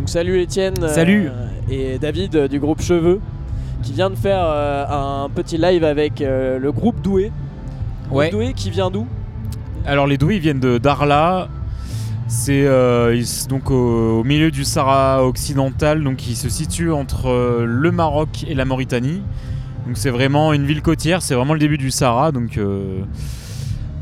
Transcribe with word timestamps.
Donc 0.00 0.08
salut 0.08 0.40
Étienne. 0.40 0.88
Salut. 0.88 1.28
euh, 1.28 1.48
et 1.68 1.98
David 1.98 2.34
euh, 2.34 2.48
du 2.48 2.58
groupe 2.58 2.80
Cheveux 2.80 3.20
qui 3.82 3.92
vient 3.92 4.08
de 4.08 4.14
faire 4.14 4.40
euh, 4.42 4.86
un 4.88 5.28
petit 5.28 5.58
live 5.58 5.84
avec 5.84 6.20
le 6.20 6.70
groupe 6.70 7.02
Doué. 7.02 7.30
Ouais. 8.10 8.30
Doué 8.30 8.54
qui 8.54 8.70
vient 8.70 8.90
d'où? 8.90 9.06
Alors 9.84 10.06
les 10.06 10.16
Doués 10.16 10.36
ils 10.36 10.40
viennent 10.40 10.58
de 10.58 10.78
Darla. 10.78 11.48
C'est 12.28 12.66
donc 13.50 13.70
au, 13.70 14.20
au 14.20 14.24
milieu 14.24 14.50
du 14.50 14.64
Sahara 14.64 15.22
occidental, 15.26 16.02
donc 16.02 16.26
il 16.26 16.34
se 16.34 16.48
situe 16.48 16.90
entre 16.90 17.62
le 17.66 17.90
Maroc 17.90 18.46
et 18.48 18.54
la 18.54 18.64
Mauritanie. 18.64 19.20
Donc 19.86 19.98
c'est 19.98 20.08
vraiment 20.08 20.54
une 20.54 20.64
ville 20.64 20.80
côtière, 20.80 21.20
c'est 21.20 21.34
vraiment 21.34 21.52
le 21.52 21.60
début 21.60 21.76
du 21.76 21.90
Sahara. 21.90 22.32
Donc 22.32 22.58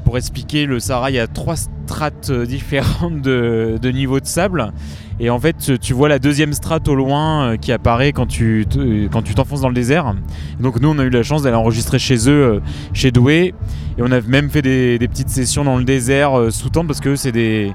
pour 0.04 0.16
expliquer, 0.16 0.64
le 0.64 0.78
Sahara, 0.78 1.10
il 1.10 1.16
y 1.16 1.18
a 1.18 1.26
trois 1.26 1.56
strates 1.56 2.30
différentes 2.30 3.20
de, 3.20 3.80
de 3.82 3.88
niveau 3.90 4.20
de 4.20 4.26
sable. 4.26 4.72
Et 5.20 5.30
en 5.30 5.38
fait, 5.38 5.78
tu 5.80 5.92
vois 5.94 6.08
la 6.08 6.18
deuxième 6.18 6.52
strate 6.52 6.86
au 6.86 6.94
loin 6.94 7.52
euh, 7.52 7.56
qui 7.56 7.72
apparaît 7.72 8.12
quand 8.12 8.26
tu 8.26 8.66
quand 9.10 9.22
tu 9.22 9.34
t'enfonces 9.34 9.62
dans 9.62 9.68
le 9.68 9.74
désert. 9.74 10.14
Donc 10.60 10.80
nous, 10.80 10.88
on 10.88 10.98
a 10.98 11.04
eu 11.04 11.10
la 11.10 11.22
chance 11.22 11.42
d'aller 11.42 11.56
enregistrer 11.56 11.98
chez 11.98 12.28
eux, 12.28 12.44
euh, 12.44 12.60
chez 12.92 13.10
Douai. 13.10 13.54
Et 13.98 14.02
on 14.02 14.12
a 14.12 14.20
même 14.20 14.48
fait 14.48 14.62
des, 14.62 14.98
petites 15.08 15.30
sessions 15.30 15.64
dans 15.64 15.76
le 15.76 15.84
désert 15.84 16.38
euh, 16.38 16.50
sous 16.50 16.70
tente 16.70 16.86
parce 16.86 17.00
que 17.00 17.16
c'est 17.16 17.32
des, 17.32 17.72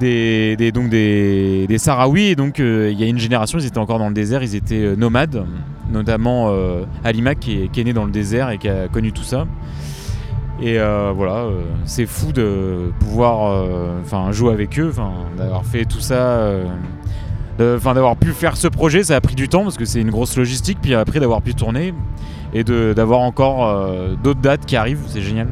des, 0.00 0.72
donc 0.72 0.88
des, 0.88 1.66
des 1.68 1.78
Sahraouis. 1.78 2.28
Et 2.28 2.36
donc 2.36 2.58
il 2.58 2.98
y 2.98 3.04
a 3.04 3.06
une 3.06 3.18
génération, 3.18 3.58
ils 3.58 3.66
étaient 3.66 3.78
encore 3.78 3.98
dans 3.98 4.08
le 4.08 4.14
désert, 4.14 4.42
ils 4.42 4.54
étaient 4.54 4.96
nomades, 4.96 5.44
notamment 5.92 6.50
euh, 6.50 6.84
est, 7.04 7.36
qui 7.36 7.80
est 7.80 7.84
né 7.84 7.92
dans 7.92 8.06
le 8.06 8.10
désert 8.10 8.50
et 8.50 8.58
qui 8.58 8.68
a 8.68 8.88
connu 8.88 9.12
tout 9.12 9.22
ça. 9.22 9.46
Et 10.60 10.78
euh, 10.78 11.12
voilà, 11.14 11.44
euh, 11.44 11.62
c'est 11.84 12.06
fou 12.06 12.32
de 12.32 12.92
pouvoir 13.00 13.52
euh, 13.52 14.32
jouer 14.32 14.52
avec 14.52 14.78
eux, 14.78 14.92
d'avoir 15.36 15.64
fait 15.64 15.84
tout 15.84 16.00
ça. 16.00 16.48
d'avoir 17.58 18.16
pu 18.16 18.32
faire 18.32 18.56
ce 18.56 18.68
projet, 18.68 19.02
ça 19.02 19.16
a 19.16 19.20
pris 19.20 19.34
du 19.34 19.48
temps 19.48 19.64
parce 19.64 19.76
que 19.76 19.84
c'est 19.84 20.00
une 20.00 20.10
grosse 20.10 20.36
logistique. 20.36 20.78
Puis 20.80 20.94
après, 20.94 21.18
d'avoir 21.18 21.42
pu 21.42 21.54
tourner 21.54 21.92
et 22.52 22.62
d'avoir 22.62 23.20
encore 23.20 23.90
d'autres 24.22 24.40
dates 24.40 24.64
qui 24.64 24.76
arrivent, 24.76 25.02
c'est 25.08 25.22
génial. 25.22 25.48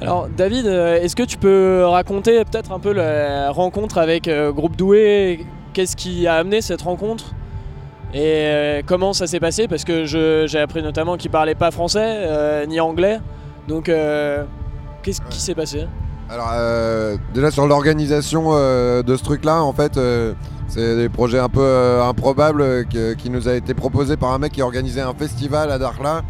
Alors 0.00 0.28
David, 0.34 0.64
est-ce 0.66 1.14
que 1.14 1.22
tu 1.22 1.36
peux 1.36 1.84
raconter 1.84 2.42
peut-être 2.44 2.72
un 2.72 2.78
peu 2.78 2.92
la 2.92 3.50
rencontre 3.50 3.98
avec 3.98 4.30
groupe 4.54 4.76
Doué? 4.76 5.44
Qu'est-ce 5.74 5.94
qui 5.94 6.26
a 6.26 6.36
amené 6.36 6.62
cette 6.62 6.82
rencontre? 6.82 7.34
Et 8.14 8.80
comment 8.86 9.12
ça 9.12 9.26
s'est 9.26 9.40
passé? 9.40 9.68
Parce 9.68 9.84
que 9.84 10.06
j'ai 10.06 10.58
appris 10.58 10.82
notamment 10.82 11.18
qu'ils 11.18 11.30
parlaient 11.30 11.54
pas 11.54 11.70
français 11.70 12.66
ni 12.66 12.80
anglais. 12.80 13.18
Donc 13.70 13.88
euh, 13.88 14.44
qu'est-ce 15.04 15.20
qui 15.30 15.40
s'est 15.40 15.54
passé 15.54 15.86
Alors 16.28 16.50
euh, 16.54 17.16
déjà 17.32 17.52
sur 17.52 17.68
l'organisation 17.68 18.48
euh, 18.48 19.04
de 19.04 19.16
ce 19.16 19.22
truc-là, 19.22 19.62
en 19.62 19.72
fait, 19.72 19.98
c'est 20.66 20.96
des 20.96 21.08
projets 21.08 21.38
un 21.38 21.48
peu 21.48 22.00
improbables 22.02 22.84
qui 22.88 23.30
nous 23.30 23.48
a 23.48 23.54
été 23.54 23.72
proposé 23.74 24.16
par 24.16 24.32
un 24.32 24.38
mec 24.38 24.52
qui 24.52 24.62
organisait 24.62 25.00
un 25.00 25.14
festival 25.14 25.70
à 25.70 25.78
Darla. 25.78 26.22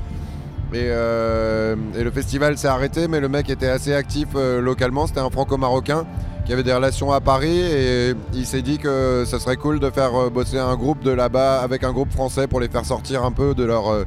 Et, 0.73 0.85
et 0.85 2.05
le 2.05 2.11
festival 2.13 2.59
s'est 2.59 2.69
arrêté, 2.69 3.09
mais 3.09 3.21
le 3.21 3.29
mec 3.29 3.49
était 3.49 3.69
assez 3.69 3.95
actif 3.95 4.29
localement. 4.35 5.07
C'était 5.07 5.21
un 5.21 5.31
franco-marocain 5.31 6.05
qui 6.45 6.53
avait 6.53 6.63
des 6.63 6.75
relations 6.75 7.11
à 7.11 7.21
Paris 7.21 7.59
et 7.59 8.15
il 8.35 8.47
s'est 8.47 8.63
dit 8.63 8.79
que 8.79 9.25
ça 9.27 9.39
serait 9.39 9.57
cool 9.57 9.81
de 9.81 9.89
faire 9.91 10.31
bosser 10.31 10.59
un 10.59 10.77
groupe 10.77 11.03
de 11.03 11.11
là-bas 11.11 11.61
avec 11.61 11.85
un 11.85 11.93
groupe 11.93 12.13
français 12.13 12.47
pour 12.47 12.61
les 12.61 12.69
faire 12.69 12.85
sortir 12.85 13.25
un 13.25 13.33
peu 13.33 13.55
de 13.55 13.65
leur, 13.65 14.05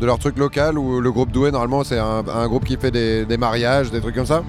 de 0.00 0.06
leur 0.06 0.18
truc 0.18 0.38
local. 0.38 0.78
Où 0.78 1.00
le 1.00 1.12
groupe 1.12 1.30
Doué, 1.30 1.50
normalement, 1.50 1.84
c'est 1.84 1.98
un, 1.98 2.46
groupe 2.46 2.64
qui 2.64 2.76
fait 2.76 2.90
des, 2.90 3.36
mariages, 3.36 3.90
des 3.90 4.00
trucs 4.00 4.14
comme 4.14 4.26
ça. 4.26 4.42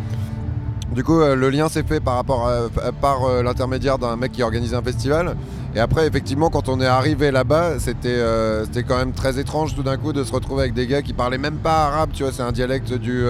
Du 0.94 1.04
coup, 1.04 1.22
euh, 1.22 1.36
le 1.36 1.50
lien 1.50 1.70
s'est 1.70 1.84
fait 1.84 2.00
par 2.00 2.26
euh, 2.28 3.44
l'intermédiaire 3.44 4.00
d'un 4.00 4.16
mec 4.16 4.32
qui 4.32 4.42
organisait 4.42 4.76
un 4.76 4.82
festival. 4.82 5.36
Et 5.76 5.80
après, 5.80 6.08
effectivement, 6.08 6.50
quand 6.50 6.68
on 6.68 6.82
est 6.82 6.88
arrivé 6.88 7.30
là-bas, 7.30 7.80
c'était 7.80 8.10
euh, 8.10 8.66
c'était 8.66 8.82
quand 8.82 8.98
même 8.98 9.12
très 9.12 9.40
étrange 9.40 9.76
tout 9.76 9.84
d'un 9.84 9.98
coup 9.98 10.14
de 10.14 10.24
se 10.24 10.34
retrouver 10.34 10.62
avec 10.64 10.74
des 10.74 10.88
gars 10.88 11.04
qui 11.04 11.14
parlaient 11.14 11.38
même 11.38 11.58
pas 11.58 11.86
arabe. 11.86 12.10
Tu 12.12 12.24
vois, 12.24 12.32
c'est 12.32 12.42
un 12.42 12.52
dialecte 12.52 12.92
du, 12.94 13.24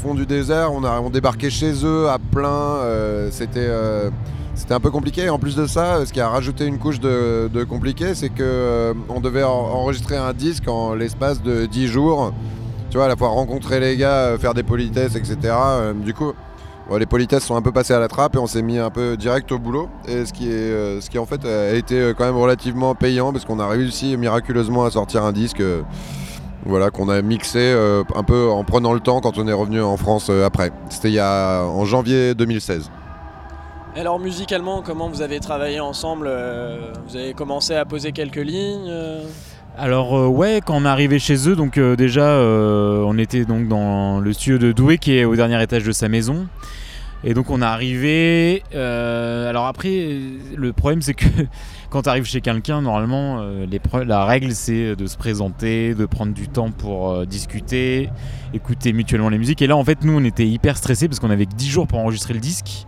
fond 0.00 0.14
du 0.14 0.24
désert. 0.24 0.72
On, 0.72 1.10
débarquait 1.10 1.50
chez 1.50 1.84
eux 1.84 2.08
à 2.08 2.18
plein. 2.18 2.78
c'était 3.32 3.68
c'était 4.56 4.74
un 4.74 4.80
peu 4.80 4.90
compliqué. 4.90 5.28
En 5.30 5.38
plus 5.38 5.54
de 5.54 5.66
ça, 5.66 6.04
ce 6.04 6.12
qui 6.12 6.20
a 6.20 6.28
rajouté 6.28 6.64
une 6.66 6.78
couche 6.78 6.98
de, 6.98 7.48
compliqué, 7.68 8.14
c'est 8.14 8.30
que 8.30 8.42
euh, 8.42 8.94
on 9.08 9.20
devait 9.20 9.44
en- 9.44 9.50
enregistrer 9.50 10.16
un 10.16 10.32
disque 10.32 10.66
en 10.68 10.94
l'espace 10.94 11.42
de 11.42 11.66
10 11.66 11.86
jours. 11.86 12.32
Tu 12.90 12.96
vois, 12.96 13.06
à 13.06 13.08
la 13.08 13.16
fois 13.16 13.28
rencontrer 13.28 13.78
les 13.80 13.96
gars, 13.96 14.12
euh, 14.12 14.38
faire 14.38 14.54
des 14.54 14.62
politesses, 14.62 15.14
etc. 15.16 15.36
Euh, 15.44 15.92
du 15.92 16.14
coup, 16.14 16.32
les 16.98 17.06
politesses 17.06 17.44
sont 17.44 17.56
un 17.56 17.62
peu 17.62 17.72
passées 17.72 17.94
à 17.94 17.98
la 17.98 18.08
trappe 18.08 18.36
et 18.36 18.38
on 18.38 18.46
s'est 18.46 18.62
mis 18.62 18.78
un 18.78 18.90
peu 18.90 19.16
direct 19.16 19.50
au 19.52 19.58
boulot. 19.58 19.88
Et 20.08 20.24
ce 20.24 20.32
qui, 20.32 20.48
est, 20.48 20.52
euh, 20.54 21.00
ce 21.00 21.10
qui 21.10 21.18
en 21.18 21.26
fait 21.26 21.44
a 21.44 21.74
été 21.74 21.98
euh, 22.00 22.14
quand 22.16 22.24
même 22.24 22.36
relativement 22.36 22.94
payant 22.94 23.32
parce 23.32 23.44
qu'on 23.44 23.58
a 23.58 23.66
réussi 23.68 24.16
miraculeusement 24.16 24.84
à 24.84 24.90
sortir 24.90 25.24
un 25.24 25.32
disque. 25.32 25.60
euh, 25.60 25.82
voilà, 26.68 26.90
qu'on 26.90 27.08
a 27.08 27.22
mixé 27.22 27.58
euh, 27.60 28.02
un 28.16 28.24
peu 28.24 28.48
en 28.50 28.64
prenant 28.64 28.92
le 28.92 28.98
temps 28.98 29.20
quand 29.20 29.38
on 29.38 29.46
est 29.46 29.52
revenu 29.52 29.80
en 29.82 29.96
France 29.96 30.28
euh, 30.30 30.44
après. 30.44 30.72
C'était 30.90 31.20
en 31.20 31.84
janvier 31.84 32.34
2016. 32.34 32.90
Alors 33.96 34.18
musicalement, 34.18 34.82
comment 34.82 35.08
vous 35.08 35.22
avez 35.22 35.40
travaillé 35.40 35.80
ensemble 35.80 36.26
euh, 36.28 36.92
Vous 37.08 37.16
avez 37.16 37.32
commencé 37.32 37.74
à 37.74 37.86
poser 37.86 38.12
quelques 38.12 38.36
lignes 38.36 38.90
euh 38.90 39.24
Alors 39.78 40.14
euh, 40.18 40.26
ouais, 40.26 40.60
quand 40.62 40.76
on 40.76 40.84
est 40.84 40.88
arrivé 40.88 41.18
chez 41.18 41.48
eux, 41.48 41.56
donc 41.56 41.78
déjà 41.78 42.38
on 42.38 43.16
était 43.16 43.46
donc 43.46 43.68
dans 43.68 44.20
le 44.20 44.34
studio 44.34 44.58
de 44.58 44.72
Douai 44.72 44.98
qui 44.98 45.16
est 45.16 45.24
au 45.24 45.34
dernier 45.34 45.62
étage 45.62 45.84
de 45.84 45.92
sa 45.92 46.10
maison. 46.10 46.46
Et 47.24 47.32
donc 47.32 47.48
on 47.48 47.62
est 47.62 47.64
arrivé. 47.64 48.62
alors 48.74 49.64
après, 49.64 50.18
le 50.54 50.72
problème 50.74 51.00
c'est 51.00 51.14
que 51.14 51.24
quand 51.88 52.02
tu 52.02 52.10
arrives 52.10 52.26
chez 52.26 52.42
quelqu'un, 52.42 52.82
normalement, 52.82 53.42
la 54.04 54.26
règle 54.26 54.52
c'est 54.52 54.94
de 54.94 55.06
se 55.06 55.16
présenter, 55.16 55.94
de 55.94 56.04
prendre 56.04 56.34
du 56.34 56.48
temps 56.48 56.70
pour 56.70 57.26
discuter, 57.26 58.10
écouter 58.52 58.92
mutuellement 58.92 59.30
les 59.30 59.38
musiques. 59.38 59.62
Et 59.62 59.66
là 59.66 59.74
en 59.74 59.84
fait, 59.84 60.04
nous 60.04 60.18
on 60.18 60.24
était 60.24 60.46
hyper 60.46 60.76
stressés 60.76 61.08
parce 61.08 61.18
qu'on 61.18 61.30
avait 61.30 61.46
que 61.46 61.54
10 61.54 61.70
jours 61.70 61.86
pour 61.86 61.98
enregistrer 61.98 62.34
le 62.34 62.40
disque. 62.40 62.86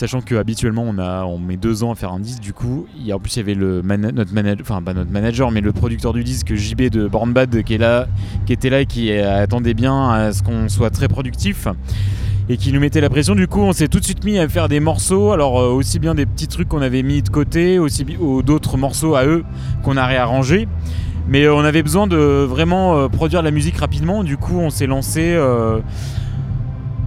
Sachant 0.00 0.22
que 0.22 0.34
habituellement 0.36 0.84
on, 0.84 1.38
met 1.38 1.58
deux 1.58 1.82
ans 1.82 1.92
à 1.92 1.94
faire 1.94 2.10
un 2.10 2.20
disque, 2.20 2.40
du 2.40 2.54
coup, 2.54 2.86
en 3.12 3.18
plus 3.18 3.36
il 3.36 3.36
y 3.36 3.42
avait 3.42 3.54
le 3.54 3.82
notre 3.82 4.32
manager, 4.32 5.50
mais 5.50 5.60
le 5.60 5.72
producteur 5.72 6.14
du 6.14 6.24
disque 6.24 6.54
JB 6.54 6.84
de 6.84 7.06
Born 7.06 7.34
Bad 7.34 7.50
qui 7.64 7.78
qui 8.46 8.52
était 8.54 8.70
là 8.70 8.80
et 8.80 8.86
qui 8.86 9.12
euh, 9.12 9.42
attendait 9.42 9.74
bien 9.74 10.08
à 10.08 10.32
ce 10.32 10.42
qu'on 10.42 10.70
soit 10.70 10.88
très 10.88 11.06
productif 11.06 11.68
et 12.48 12.56
qui 12.56 12.72
nous 12.72 12.80
mettait 12.80 13.02
la 13.02 13.10
pression. 13.10 13.34
Du 13.34 13.46
coup, 13.46 13.60
on 13.60 13.74
s'est 13.74 13.88
tout 13.88 14.00
de 14.00 14.04
suite 14.06 14.24
mis 14.24 14.38
à 14.38 14.48
faire 14.48 14.70
des 14.70 14.80
morceaux, 14.80 15.32
alors 15.32 15.60
euh, 15.60 15.68
aussi 15.68 15.98
bien 15.98 16.14
des 16.14 16.24
petits 16.24 16.48
trucs 16.48 16.70
qu'on 16.70 16.80
avait 16.80 17.02
mis 17.02 17.20
de 17.20 17.28
côté, 17.28 17.78
aussi 17.78 18.06
ou 18.18 18.42
d'autres 18.42 18.78
morceaux 18.78 19.16
à 19.16 19.26
eux 19.26 19.44
qu'on 19.82 19.98
a 19.98 20.06
réarrangés. 20.06 20.66
Mais 21.28 21.44
euh, 21.44 21.54
on 21.54 21.60
avait 21.60 21.82
besoin 21.82 22.06
de 22.06 22.16
vraiment 22.16 23.06
produire 23.10 23.42
la 23.42 23.50
musique 23.50 23.76
rapidement. 23.76 24.24
Du 24.24 24.38
coup, 24.38 24.60
on 24.60 24.70
s'est 24.70 24.86
lancé. 24.86 25.36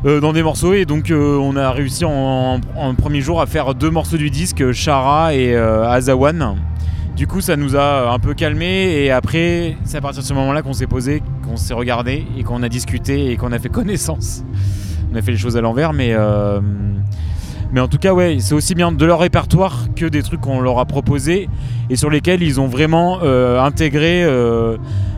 Euh, 0.05 0.19
dans 0.19 0.33
des 0.33 0.43
morceaux 0.43 0.73
et 0.73 0.83
donc 0.83 1.11
euh, 1.11 1.37
on 1.37 1.55
a 1.55 1.71
réussi 1.71 2.03
en, 2.03 2.59
premier 2.97 3.21
jour 3.21 3.39
à 3.39 3.45
faire 3.45 3.73
deux 3.73 3.89
morceaux 3.89 4.17
du 4.17 4.29
disque 4.29 4.73
Shara 4.73 5.33
et 5.33 5.55
euh, 5.55 5.89
Azawan. 5.89 6.57
Du 7.15 7.25
coup 7.25 7.39
ça 7.39 7.55
nous 7.55 7.77
a 7.77 8.11
un 8.11 8.19
peu 8.19 8.33
calmé 8.33 8.95
et 8.97 9.11
après 9.11 9.77
c'est 9.85 9.97
à 9.97 10.01
partir 10.01 10.21
de 10.21 10.27
ce 10.27 10.33
moment 10.33 10.51
là 10.51 10.61
qu'on 10.61 10.73
s'est 10.73 10.87
posé 10.87 11.23
qu'on 11.47 11.55
s'est 11.55 11.73
regardé 11.73 12.25
et 12.37 12.43
qu'on 12.43 12.63
a 12.63 12.69
discuté 12.69 13.31
et 13.31 13.37
qu'on 13.37 13.53
a 13.53 13.59
fait 13.59 13.69
connaissance. 13.71 14.43
On 15.13 15.15
a 15.15 15.21
fait 15.21 15.31
les 15.31 15.37
choses 15.37 15.55
à 15.55 15.61
l'envers 15.61 15.93
mais 15.93 16.13
mais 17.71 17.79
en 17.79 17.87
tout 17.87 17.97
cas 17.97 18.13
ouais 18.13 18.37
c'est 18.39 18.55
aussi 18.55 18.75
bien 18.75 18.91
de 18.91 19.05
leur 19.05 19.19
répertoire 19.19 19.85
que 19.95 20.05
des 20.05 20.21
trucs 20.21 20.41
qu'on 20.41 20.59
leur 20.59 20.79
a 20.79 20.85
proposés 20.85 21.47
et 21.89 21.95
sur 21.95 22.09
lesquels 22.09 22.43
ils 22.43 22.59
ont 22.59 22.67
vraiment 22.67 23.21
intégré 23.21 24.25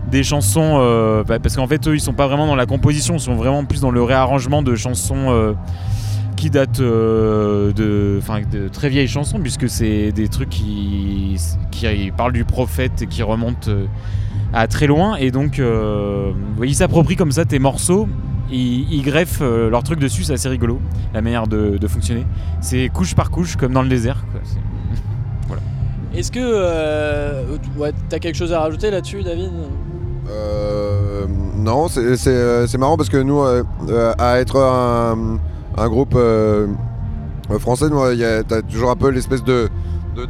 des 0.10 0.24
chansons 0.24 0.78
euh, 0.80 1.24
bah, 1.24 1.40
parce 1.40 1.56
qu'en 1.56 1.68
fait 1.68 1.88
eux 1.88 1.96
ils 1.96 2.00
sont 2.02 2.14
pas 2.14 2.28
vraiment 2.28 2.48
dans 2.48 2.56
la 2.56 2.66
composition 2.66 3.16
ils 3.16 3.20
sont 3.20 3.36
vraiment 3.36 3.66
plus 3.66 3.82
dans 3.82 3.92
le 3.92 4.04
réarrangement 4.04 4.62
de 4.62 4.76
chansons 4.76 5.30
euh, 5.30 5.54
qui 6.36 6.50
datent 6.50 6.80
euh, 6.80 7.72
de, 7.74 8.20
de 8.52 8.68
très 8.68 8.90
vieilles 8.90 9.08
chansons 9.08 9.40
puisque 9.40 9.70
c'est 9.70 10.12
des 10.12 10.28
trucs 10.28 10.50
qui, 10.50 11.38
qui 11.72 12.12
parlent 12.16 12.34
du 12.34 12.46
prophète 12.46 13.02
et 13.02 13.08
qui 13.08 13.24
remontent 13.24 13.70
euh, 13.70 13.86
à 14.54 14.68
très 14.68 14.88
loin. 14.88 15.16
Et 15.16 15.32
donc 15.32 15.62
ils 16.62 16.76
s'approprient 16.76 17.16
comme 17.16 17.32
ça 17.32 17.46
tes 17.46 17.60
morceaux 17.60 18.08
ils, 18.52 19.02
greffent 19.02 19.42
leur 19.42 19.82
truc 19.82 20.00
dessus 20.00 20.24
c'est 20.24 20.34
assez 20.34 20.50
rigolo 20.50 20.80
la 21.14 21.22
manière 21.22 21.48
de, 21.48 21.88
fonctionner. 21.88 22.26
C'est 22.62 22.90
couche 22.90 23.16
par 23.16 23.32
couche 23.32 23.56
comme 23.56 23.74
dans 23.74 23.82
le 23.82 23.90
désert 23.90 24.24
Est-ce 26.16 26.32
que 26.32 26.40
euh, 26.42 27.58
ouais, 27.76 27.92
t'as 28.08 28.20
quelque 28.20 28.38
chose 28.38 28.54
à 28.54 28.62
rajouter 28.62 28.90
là-dessus, 28.90 29.22
David? 29.22 29.52
Euh, 30.30 31.26
non, 31.66 31.88
euh, 31.98 32.68
c'est 32.68 32.78
marrant 32.78 32.96
parce 32.96 33.10
que 33.10 33.18
nous, 33.18 33.42
euh, 33.42 33.64
euh, 33.90 34.14
à 34.20 34.40
être 34.40 34.60
un, 34.60 35.88
groupe 35.88 36.18
français, 37.60 37.88
t'as 38.48 38.62
toujours 38.62 38.92
un 38.92 38.96
peu 38.96 39.10
l'espèce 39.10 39.44
de, 39.44 39.70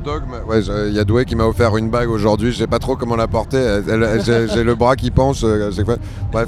dogme. 0.03 0.31
Ouais, 0.47 0.61
il 0.87 0.93
y 0.93 0.99
a 0.99 1.03
Doué 1.03 1.25
qui 1.25 1.35
m'a 1.35 1.45
offert 1.45 1.75
une 1.77 1.89
bague 1.89 2.09
aujourd'hui, 2.09 2.51
je 2.51 2.57
sais 2.57 2.67
pas 2.67 2.79
trop 2.79 2.95
comment 2.95 3.17
la 3.17 3.27
porter. 3.27 3.81
J'ai 4.25 4.63
le 4.63 4.75
bras 4.75 4.95
qui 4.95 5.11
penche 5.11 5.43
à 5.43 5.71
chaque 5.71 5.85
fois. 5.85 5.97
Bref. 6.31 6.47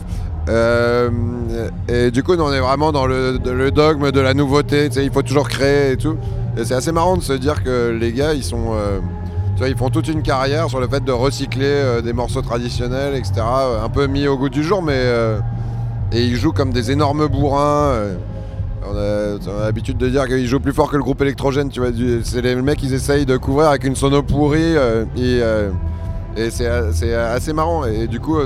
Et 1.90 2.10
du 2.10 2.24
coup, 2.24 2.34
on 2.34 2.54
est 2.54 2.60
vraiment 2.62 2.92
dans 2.94 3.06
le, 3.06 3.72
dogme 3.72 4.12
de 4.12 4.22
la 4.22 4.34
nouveauté. 4.34 4.90
Il 4.96 5.12
faut 5.12 5.22
toujours 5.22 5.50
créer 5.50 5.92
et 5.92 5.98
tout. 5.98 6.16
Et 6.58 6.64
c'est 6.64 6.76
assez 6.76 6.92
marrant 6.94 7.18
de 7.18 7.22
se 7.22 7.34
dire 7.34 7.62
que 7.64 7.96
les 8.00 8.14
gars, 8.14 8.34
ils 8.34 8.44
sont. 8.44 8.74
Ils 9.66 9.76
font 9.76 9.90
toute 9.90 10.08
une 10.08 10.22
carrière 10.22 10.70
sur 10.70 10.80
le 10.80 10.88
fait 10.88 11.04
de 11.04 11.12
recycler 11.12 11.66
euh, 11.66 12.02
des 12.02 12.14
morceaux 12.14 12.42
traditionnels, 12.42 13.16
etc. 13.16 13.42
Un 13.42 13.90
peu 13.90 14.08
mis 14.08 14.28
au 14.28 14.38
goût 14.38 14.50
du 14.50 14.64
jour, 14.64 14.82
mais. 14.82 15.02
et 16.12 16.24
ils 16.24 16.36
jouent 16.36 16.54
comme 16.54 16.72
des 16.72 16.92
énormes 16.92 17.28
bourrins. 17.28 17.94
On 18.90 18.96
a, 18.96 19.64
l'habitude 19.66 19.98
de 19.98 20.08
dire 20.08 20.28
qu'ils 20.28 20.48
jouent 20.48 20.62
plus 20.62 20.74
fort 20.74 20.90
que 20.90 20.96
le 20.96 21.04
groupe 21.04 21.22
électrogène, 21.22 21.70
tu 21.70 21.80
vois. 21.80 21.90
C'est 22.24 22.42
les 22.42 22.56
mecs, 22.56 22.82
ils 22.84 22.94
essayent 22.94 23.26
de 23.26 23.38
couvrir 23.38 23.70
avec 23.70 23.84
une 23.84 23.96
sono 23.96 24.22
pourrie. 24.24 24.76
et, 25.18 26.52
c'est 26.52 27.14
assez 27.14 27.54
marrant. 27.54 27.86
Et 27.86 28.08
du 28.08 28.20
coup 28.20 28.38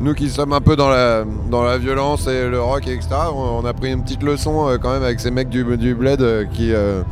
nous 0.00 0.14
qui 0.14 0.28
sommes 0.28 0.52
un 0.52 0.60
peu 0.60 0.76
dans 0.76 0.88
la, 0.88 1.78
violence 1.78 2.26
et 2.28 2.48
le 2.48 2.60
rock, 2.60 2.86
etc., 2.86 3.08
on, 3.34 3.64
a 3.64 3.72
pris 3.72 3.92
une 3.92 4.02
petite 4.02 4.22
leçon 4.22 4.68
euh, 4.68 4.78
quand 4.78 4.92
même 4.92 5.02
avec 5.02 5.20
ces 5.20 5.30
mecs 5.30 5.48
du, 5.48 5.64
du 5.76 5.94
bled 5.94 6.20
euh, 6.22 6.44
qui, 6.44 6.72
euh, 6.72 7.02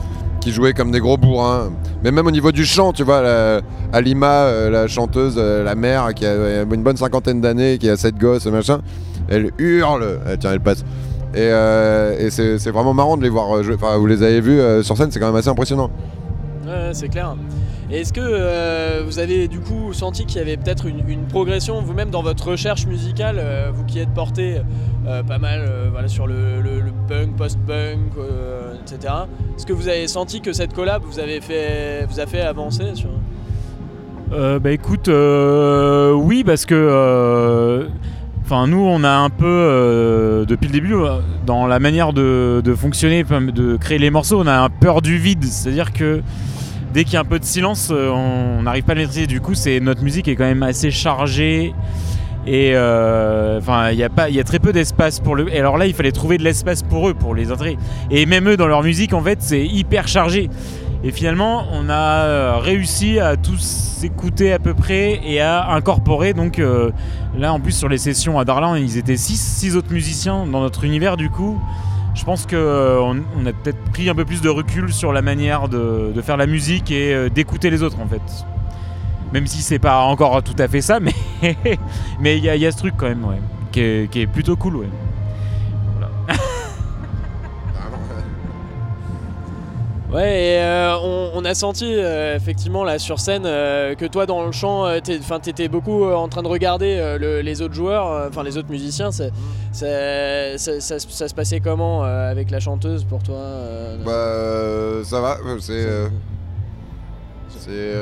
jouaient 0.52 0.72
comme 0.72 0.90
des 0.90 1.00
gros 1.00 1.16
bourrins. 1.16 1.70
Mais 2.02 2.10
même 2.10 2.26
au 2.26 2.30
niveau 2.30 2.52
du 2.52 2.64
chant, 2.64 2.92
tu 2.92 3.02
vois, 3.02 3.22
Alima, 3.92 4.68
la 4.70 4.86
chanteuse, 4.86 5.36
la 5.36 5.74
mère, 5.74 6.14
qui 6.14 6.26
a 6.26 6.62
une 6.62 6.82
bonne 6.82 6.96
cinquantaine 6.96 7.40
d'années, 7.40 7.78
qui 7.78 7.88
a 7.88 7.96
sept 7.96 8.16
gosses, 8.16 8.46
machin, 8.46 8.80
elle 9.28 9.50
hurle. 9.58 10.20
Eh, 10.30 10.36
tiens, 10.38 10.52
elle 10.52 10.60
passe. 10.60 10.84
Et, 11.34 12.30
c'est 12.30 12.70
vraiment 12.70 12.94
marrant 12.94 13.16
de 13.16 13.22
les 13.22 13.28
voir 13.28 13.62
jouer. 13.62 13.74
Enfin, 13.74 13.96
vous 13.96 14.06
les 14.06 14.22
avez 14.22 14.40
vus 14.40 14.60
sur 14.82 14.96
scène, 14.96 15.10
c'est 15.10 15.20
quand 15.20 15.26
même 15.26 15.36
assez 15.36 15.48
impressionnant. 15.48 15.90
Ouais, 16.66 16.90
c'est 16.92 17.08
clair. 17.08 17.36
Est-ce 17.90 18.12
que 18.12 18.20
euh, 18.20 19.02
vous 19.06 19.20
avez 19.20 19.46
du 19.46 19.60
coup 19.60 19.92
senti 19.92 20.26
qu'il 20.26 20.38
y 20.38 20.40
avait 20.40 20.56
peut-être 20.56 20.86
une, 20.86 21.26
progression 21.28 21.80
vous-même 21.80 22.10
dans 22.10 22.22
votre 22.22 22.50
recherche 22.50 22.84
musicale, 22.86 23.36
euh, 23.38 23.70
vous 23.72 23.84
qui 23.84 24.00
êtes 24.00 24.12
porté 24.12 24.60
euh, 25.06 25.22
pas 25.22 25.38
mal 25.38 25.62
sur 26.08 26.26
le, 26.26 26.82
punk, 27.08 27.36
post-punk, 27.36 28.12
etc. 28.82 29.14
Est-ce 29.56 29.66
que 29.66 29.72
vous 29.72 29.88
avez 29.88 30.08
senti 30.08 30.40
que 30.40 30.52
cette 30.52 30.74
collab 30.74 31.02
vous, 31.04 31.20
a 31.20 32.26
fait 32.26 32.40
avancer 32.40 32.92
bah 34.30 34.72
écoute, 34.72 35.08
oui 35.08 36.42
parce 36.42 36.66
que 36.66 37.88
Enfin, 38.44 38.68
nous, 38.68 38.78
on 38.78 39.02
a 39.02 39.10
un 39.10 39.28
peu, 39.28 40.44
depuis 40.48 40.66
le 40.66 40.72
début, 40.72 40.94
dans 41.46 41.66
la 41.66 41.80
manière 41.80 42.12
de, 42.12 42.60
de, 42.64 42.74
fonctionner, 42.74 43.24
de 43.24 43.76
créer 43.76 43.98
les 43.98 44.10
morceaux, 44.10 44.40
on 44.40 44.46
a 44.46 44.60
un 44.60 44.70
peur 44.70 45.02
du 45.02 45.18
vide. 45.18 45.44
C'est-à-dire 45.44 45.92
que 45.92 46.22
dès 46.96 47.04
qu'il 47.04 47.12
y 47.12 47.16
a 47.18 47.20
un 47.20 47.24
peu 47.24 47.38
de 47.38 47.44
silence, 47.44 47.90
euh, 47.92 48.08
on 48.08 48.62
n'arrive 48.62 48.82
pas 48.84 48.92
à 48.92 48.94
le 48.94 49.02
maîtriser. 49.02 49.26
Du 49.26 49.42
coup, 49.42 49.54
c'est 49.54 49.80
notre 49.80 50.02
musique 50.02 50.28
est 50.28 50.34
quand 50.34 50.46
même 50.46 50.62
assez 50.62 50.90
chargée. 50.90 51.74
Et 52.46 52.72
euh, 52.74 53.58
enfin, 53.58 53.90
il 53.90 53.98
y 53.98 54.02
a 54.02 54.08
pas, 54.08 54.30
il 54.30 54.34
y 54.34 54.40
a 54.40 54.44
très 54.44 54.58
peu 54.58 54.72
d'espace 54.72 55.20
pour 55.20 55.36
le. 55.36 55.54
Et 55.54 55.58
alors 55.58 55.76
là, 55.76 55.86
il 55.86 55.92
fallait 55.92 56.10
trouver 56.10 56.38
de 56.38 56.42
l'espace 56.42 56.82
pour 56.82 57.10
eux, 57.10 57.12
pour 57.12 57.34
les 57.34 57.50
intégrer. 57.50 57.76
Et 58.10 58.24
même 58.24 58.48
eux, 58.48 58.56
dans 58.56 58.66
leur 58.66 58.82
musique, 58.82 59.12
en 59.12 59.20
fait, 59.20 59.42
c'est 59.42 59.66
hyper 59.66 60.08
chargé. 60.08 60.48
Et 61.04 61.10
finalement, 61.12 61.66
on 61.70 61.90
a 61.90 62.24
euh, 62.24 62.56
réussi 62.56 63.18
à 63.20 63.36
tous 63.36 63.98
écouter 64.02 64.54
à 64.54 64.58
peu 64.58 64.72
près 64.72 65.20
et 65.22 65.38
à 65.42 65.72
incorporer. 65.72 66.32
Donc 66.32 66.62
là, 67.36 67.52
en 67.52 67.60
plus, 67.60 67.72
sur 67.72 67.90
les 67.90 67.98
sessions 67.98 68.38
à 68.38 68.46
Darlan, 68.46 68.74
ils 68.74 68.96
étaient 68.96 69.18
6 69.18 69.36
six 69.36 69.76
autres 69.76 69.92
musiciens 69.92 70.46
dans 70.46 70.60
notre 70.60 70.84
univers, 70.84 71.18
du 71.18 71.28
coup 71.28 71.60
je 72.16 72.24
pense 72.24 72.46
qu'on 72.46 72.56
euh, 72.56 73.12
a 73.46 73.52
peut-être 73.52 73.78
pris 73.92 74.08
un 74.08 74.14
peu 74.14 74.24
plus 74.24 74.40
de 74.40 74.48
recul 74.48 74.92
sur 74.92 75.12
la 75.12 75.20
manière 75.20 75.68
de, 75.68 76.12
faire 76.22 76.38
la 76.38 76.46
musique 76.46 76.90
et 76.90 77.14
euh, 77.14 77.28
d'écouter 77.28 77.70
les 77.70 77.82
autres 77.82 78.00
en 78.00 78.06
fait. 78.08 78.22
Même 79.32 79.46
si 79.46 79.60
c'est 79.60 79.78
pas 79.78 80.00
encore 80.00 80.42
tout 80.42 80.56
à 80.58 80.66
fait 80.66 80.80
ça, 80.80 80.98
mais 82.20 82.38
il 82.38 82.44
y, 82.44 82.66
a 82.66 82.72
ce 82.72 82.78
truc 82.78 82.94
quand 82.96 83.06
même, 83.06 83.26
qui, 83.70 83.80
est, 83.80 84.26
plutôt 84.32 84.56
cool. 84.56 84.86
Ouais, 90.12 90.40
et 90.40 90.58
euh, 90.60 90.96
on, 91.34 91.44
a 91.44 91.54
senti 91.54 91.84
euh, 91.84 92.36
effectivement 92.36 92.84
là 92.84 92.96
sur 92.98 93.18
scène 93.18 93.42
euh, 93.44 93.96
que 93.96 94.04
toi 94.04 94.24
dans 94.24 94.44
le 94.44 94.52
chant, 94.52 94.86
t'étais 95.02 95.68
beaucoup 95.68 96.04
en 96.04 96.28
train 96.28 96.44
de 96.44 96.48
regarder 96.48 97.18
les 97.42 97.62
autres 97.62 97.74
joueurs, 97.74 98.28
enfin 98.28 98.44
les 98.44 98.56
autres 98.56 98.70
musiciens. 98.70 99.10
Ça, 99.10 99.28
se 99.78 101.34
passait 101.34 101.58
comment 101.60 102.04
avec 102.04 102.50
la 102.50 102.60
chanteuse 102.60 103.04
pour 103.04 103.22
toi 103.22 103.40
Bah 104.04 105.02
ça 105.02 105.20
va, 105.20 105.38
c'est 105.58 106.08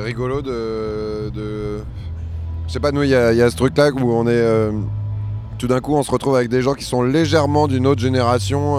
rigolo 0.04 0.42
de, 0.42 1.30
de... 1.34 1.78
je 2.66 2.72
sais 2.72 2.80
pas 2.80 2.92
nous 2.92 3.02
il 3.02 3.08
y, 3.08 3.14
a 3.14 3.50
ce 3.50 3.56
truc 3.56 3.78
là 3.78 3.88
où 3.90 4.12
on 4.12 4.26
est 4.26 4.44
tout 5.56 5.68
d'un 5.68 5.80
coup 5.80 5.94
on 5.94 6.02
se 6.02 6.10
retrouve 6.10 6.36
avec 6.36 6.50
des 6.50 6.60
gens 6.60 6.74
qui 6.74 6.84
sont 6.84 7.02
légèrement 7.02 7.66
d'une 7.66 7.86
autre 7.86 8.02
génération 8.02 8.78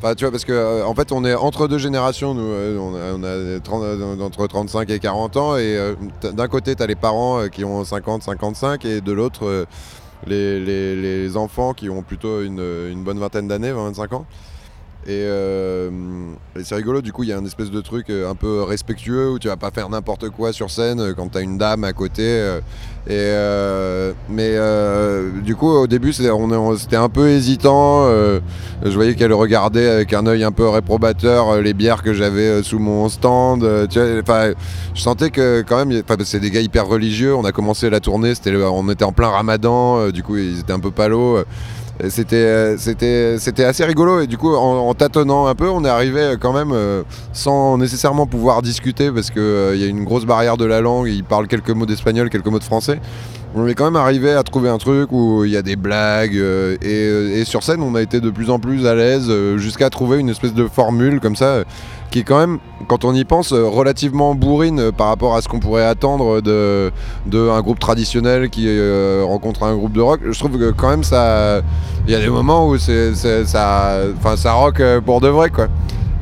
tu 0.00 0.24
vois, 0.24 0.30
parce 0.30 0.44
que 0.44 0.52
euh, 0.52 0.84
en 0.86 0.94
fait, 0.94 1.12
on 1.12 1.24
est 1.24 1.34
entre 1.34 1.68
deux 1.68 1.78
générations, 1.78 2.34
nous. 2.34 2.42
Euh, 2.42 2.78
on 2.78 3.22
a, 3.22 4.24
entre 4.24 4.46
35 4.46 4.88
et 4.90 4.98
40 4.98 5.36
ans, 5.36 5.56
et 5.56 5.76
euh, 5.76 5.94
d'un 6.22 6.48
côté, 6.48 6.74
tu 6.74 6.82
as 6.82 6.86
les 6.86 6.94
parents 6.94 7.48
qui 7.48 7.64
ont 7.64 7.84
50, 7.84 8.22
55, 8.22 8.84
et 8.86 9.00
de 9.00 9.12
l'autre, 9.12 9.66
les, 10.26 11.36
enfants 11.36 11.74
qui 11.74 11.90
ont 11.90 12.02
plutôt 12.02 12.42
une, 12.42 12.60
une 12.90 13.04
bonne 13.04 13.18
vingtaine 13.18 13.46
d'années, 13.46 13.72
25 13.72 14.12
ans. 14.14 14.26
Euh, 15.08 15.90
et, 16.56 16.64
c'est 16.64 16.74
rigolo, 16.74 17.00
du 17.00 17.12
coup, 17.12 17.22
il 17.22 17.30
y 17.30 17.32
a 17.32 17.38
un 17.38 17.44
espèce 17.44 17.70
de 17.70 17.80
truc 17.80 18.10
euh, 18.10 18.30
un 18.30 18.34
peu 18.34 18.62
respectueux 18.62 19.30
où 19.30 19.38
tu 19.38 19.48
vas 19.48 19.56
pas 19.56 19.70
faire 19.70 19.88
n'importe 19.88 20.28
quoi 20.30 20.52
sur 20.52 20.70
scène 20.70 21.00
euh, 21.00 21.14
quand 21.14 21.28
t'as 21.28 21.40
une 21.40 21.56
dame 21.58 21.84
à 21.84 21.92
côté. 21.92 22.58
Mais 24.28 24.56
du 25.42 25.56
coup, 25.56 25.68
au 25.68 25.86
début, 25.86 26.12
c'était 26.12 26.96
un 26.96 27.08
peu 27.08 27.28
hésitant. 27.28 28.06
je 28.06 28.90
voyais 28.90 29.14
qu'elle 29.14 29.32
regardait 29.32 29.88
avec 29.88 30.12
un 30.12 30.26
œil 30.26 30.44
un 30.44 30.52
peu 30.52 30.68
réprobateur 30.68 31.60
les 31.60 31.72
bières 31.72 32.02
que 32.02 32.12
j'avais 32.12 32.62
sous 32.62 32.78
mon 32.78 33.08
stand. 33.08 33.62
je 33.62 34.22
sentais 34.94 35.30
que 35.30 35.64
quand 35.66 35.84
même, 35.84 36.02
c'est 36.24 36.40
des 36.40 36.50
gars 36.50 36.60
hyper 36.60 36.86
religieux. 36.86 37.34
On 37.34 37.44
a 37.44 37.52
commencé 37.52 37.88
la 37.88 38.00
tournée, 38.00 38.34
on 38.46 38.88
était 38.90 39.04
en 39.04 39.12
plein 39.12 39.28
ramadan, 39.28 40.10
du 40.10 40.22
coup, 40.22 40.36
ils 40.36 40.60
étaient 40.60 40.74
un 40.74 40.80
peu 40.80 40.90
palos. 40.90 41.38
C'était, 42.08 42.76
c'était, 42.78 43.64
assez 43.64 43.84
rigolo 43.84 44.20
et 44.20 44.26
du 44.26 44.38
coup 44.38 44.54
en, 44.54 44.94
tâtonnant 44.94 45.46
un 45.46 45.54
peu 45.54 45.68
on 45.68 45.84
est 45.84 45.88
arrivé 45.88 46.34
quand 46.40 46.52
même 46.52 46.72
euh, 46.72 47.02
sans 47.32 47.76
nécessairement 47.78 48.26
pouvoir 48.26 48.62
discuter 48.62 49.10
parce 49.10 49.30
qu'il 49.30 49.42
euh, 49.42 49.76
y 49.76 49.84
a 49.84 49.86
une 49.86 50.04
grosse 50.04 50.24
barrière 50.24 50.56
de 50.56 50.64
la 50.64 50.80
langue, 50.80 51.08
ils 51.08 51.24
parlent 51.24 51.48
quelques 51.48 51.70
mots 51.70 51.86
d'espagnol, 51.86 52.30
quelques 52.30 52.46
mots 52.46 52.58
de 52.58 52.64
français. 52.64 53.00
On 53.54 53.66
est 53.66 53.74
quand 53.74 53.84
même 53.84 53.96
arrivé 53.96 54.32
à 54.32 54.42
trouver 54.42 54.68
un 54.68 54.78
truc 54.78 55.10
où 55.10 55.44
il 55.44 55.50
y 55.50 55.56
a 55.56 55.62
des 55.62 55.76
blagues 55.76 56.36
euh, 56.36 56.76
et, 56.82 57.40
et, 57.40 57.44
sur 57.44 57.64
scène 57.64 57.82
on 57.82 57.96
a 57.96 58.02
été 58.02 58.20
de 58.20 58.30
plus 58.30 58.48
en 58.48 58.60
plus 58.60 58.86
à 58.86 58.94
l'aise 58.94 59.30
jusqu'à 59.56 59.90
trouver 59.90 60.18
une 60.18 60.28
espèce 60.28 60.54
de 60.54 60.68
formule 60.68 61.18
comme 61.18 61.34
ça 61.34 61.64
qui 62.10 62.20
est 62.20 62.24
quand 62.24 62.38
même, 62.38 62.58
quand 62.88 63.04
on 63.04 63.14
y 63.14 63.24
pense, 63.24 63.52
euh, 63.52 63.66
relativement 63.66 64.34
bourrine 64.34 64.80
euh, 64.80 64.92
par 64.92 65.08
rapport 65.08 65.36
à 65.36 65.42
ce 65.42 65.48
qu'on 65.48 65.60
pourrait 65.60 65.86
attendre 65.86 66.40
de, 66.40 66.90
un 67.32 67.60
groupe 67.60 67.78
traditionnel 67.78 68.50
qui 68.50 68.64
euh, 68.66 69.22
rencontre 69.24 69.62
un 69.62 69.76
groupe 69.76 69.92
de 69.92 70.00
rock. 70.00 70.20
Je 70.28 70.38
trouve 70.38 70.58
que 70.58 70.72
quand 70.72 70.90
même 70.90 71.04
ça, 71.04 71.60
il 72.06 72.12
y 72.12 72.16
a 72.16 72.20
des 72.20 72.28
moments 72.28 72.68
où 72.68 72.78
c'est, 72.78 73.14
ça, 73.14 73.44
ça 74.36 74.52
rock 74.52 74.82
pour 75.04 75.20
de 75.20 75.28
vrai 75.28 75.50
quoi. 75.50 75.68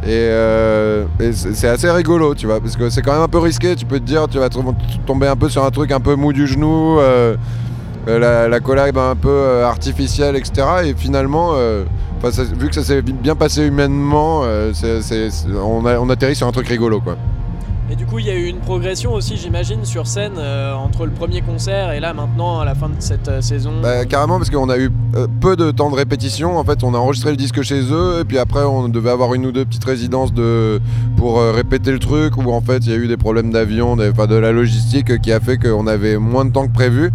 Et, 0.06 1.32
c'est 1.32 1.68
assez 1.68 1.90
rigolo, 1.90 2.34
tu 2.34 2.46
vois, 2.46 2.60
parce 2.60 2.76
que 2.76 2.88
c'est 2.88 3.02
quand 3.02 3.12
même 3.12 3.22
un 3.22 3.28
peu 3.28 3.38
risqué. 3.38 3.76
Tu 3.76 3.84
peux 3.84 3.98
te 3.98 4.04
dire, 4.04 4.26
tu 4.28 4.38
vas 4.38 4.48
tomber 4.48 5.26
un 5.26 5.36
peu 5.36 5.48
sur 5.48 5.64
un 5.64 5.70
truc 5.70 5.92
un 5.92 6.00
peu 6.00 6.14
mou 6.14 6.32
du 6.32 6.46
genou, 6.46 6.98
la, 8.06 8.48
la, 8.48 8.60
collab 8.60 8.96
un 8.96 9.16
peu 9.16 9.62
artificielle, 9.64 10.36
etc. 10.36 10.66
Et 10.84 10.94
finalement 10.94 11.54
vu 12.58 12.68
que 12.68 12.74
ça 12.74 12.82
s'est 12.82 13.02
bien 13.02 13.34
passé 13.34 13.66
humainement, 13.66 14.42
euh, 14.44 14.72
on, 15.62 15.84
a, 15.86 16.12
atterrit 16.12 16.34
sur 16.34 16.46
un 16.46 16.52
truc 16.52 16.68
rigolo 16.68 17.00
quoi. 17.00 17.16
Et 17.90 17.96
du 17.96 18.04
coup, 18.04 18.18
il 18.18 18.26
y 18.26 18.30
a 18.30 18.34
eu 18.34 18.46
une 18.46 18.58
progression 18.58 19.14
aussi, 19.14 19.36
j'imagine, 19.36 19.84
sur 19.84 20.06
scène 20.06 20.34
euh, 20.36 20.74
entre 20.74 21.06
le 21.06 21.10
premier 21.10 21.40
concert 21.40 21.92
et 21.92 22.00
là 22.00 22.12
maintenant 22.12 22.60
à 22.60 22.64
la 22.66 22.74
fin 22.74 22.88
de 22.88 22.94
cette 22.98 23.28
euh, 23.28 23.40
saison. 23.40 23.72
Bah, 23.82 24.04
carrément, 24.04 24.36
parce 24.36 24.50
qu'on 24.50 24.68
a 24.68 24.78
eu 24.78 24.90
peu 25.40 25.56
de 25.56 25.70
temps 25.70 25.90
de 25.90 25.96
répétition. 25.96 26.58
En 26.58 26.64
fait, 26.64 26.84
on 26.84 26.92
a 26.94 26.98
enregistré 26.98 27.30
le 27.30 27.36
disque 27.36 27.62
chez 27.62 27.80
eux 27.90 28.18
et 28.20 28.24
puis 28.24 28.38
après, 28.38 28.62
on 28.62 28.88
devait 28.88 29.10
avoir 29.10 29.32
une 29.34 29.46
ou 29.46 29.52
deux 29.52 29.64
petites 29.64 29.84
résidences 29.84 30.34
de 30.34 30.80
pour 31.16 31.40
répéter 31.40 31.90
le 31.90 31.98
truc. 31.98 32.36
Où 32.36 32.52
en 32.52 32.60
fait, 32.60 32.78
il 32.78 32.90
y 32.90 32.94
a 32.94 32.98
eu 32.98 33.08
des 33.08 33.16
problèmes 33.16 33.50
d'avion, 33.50 33.96
de 33.96 34.34
la 34.34 34.52
logistique 34.52 35.20
qui 35.20 35.32
a 35.32 35.40
fait 35.40 35.56
qu'on 35.56 35.86
avait 35.86 36.18
moins 36.18 36.44
de 36.44 36.50
temps 36.50 36.66
que 36.66 36.72
prévu. 36.72 37.10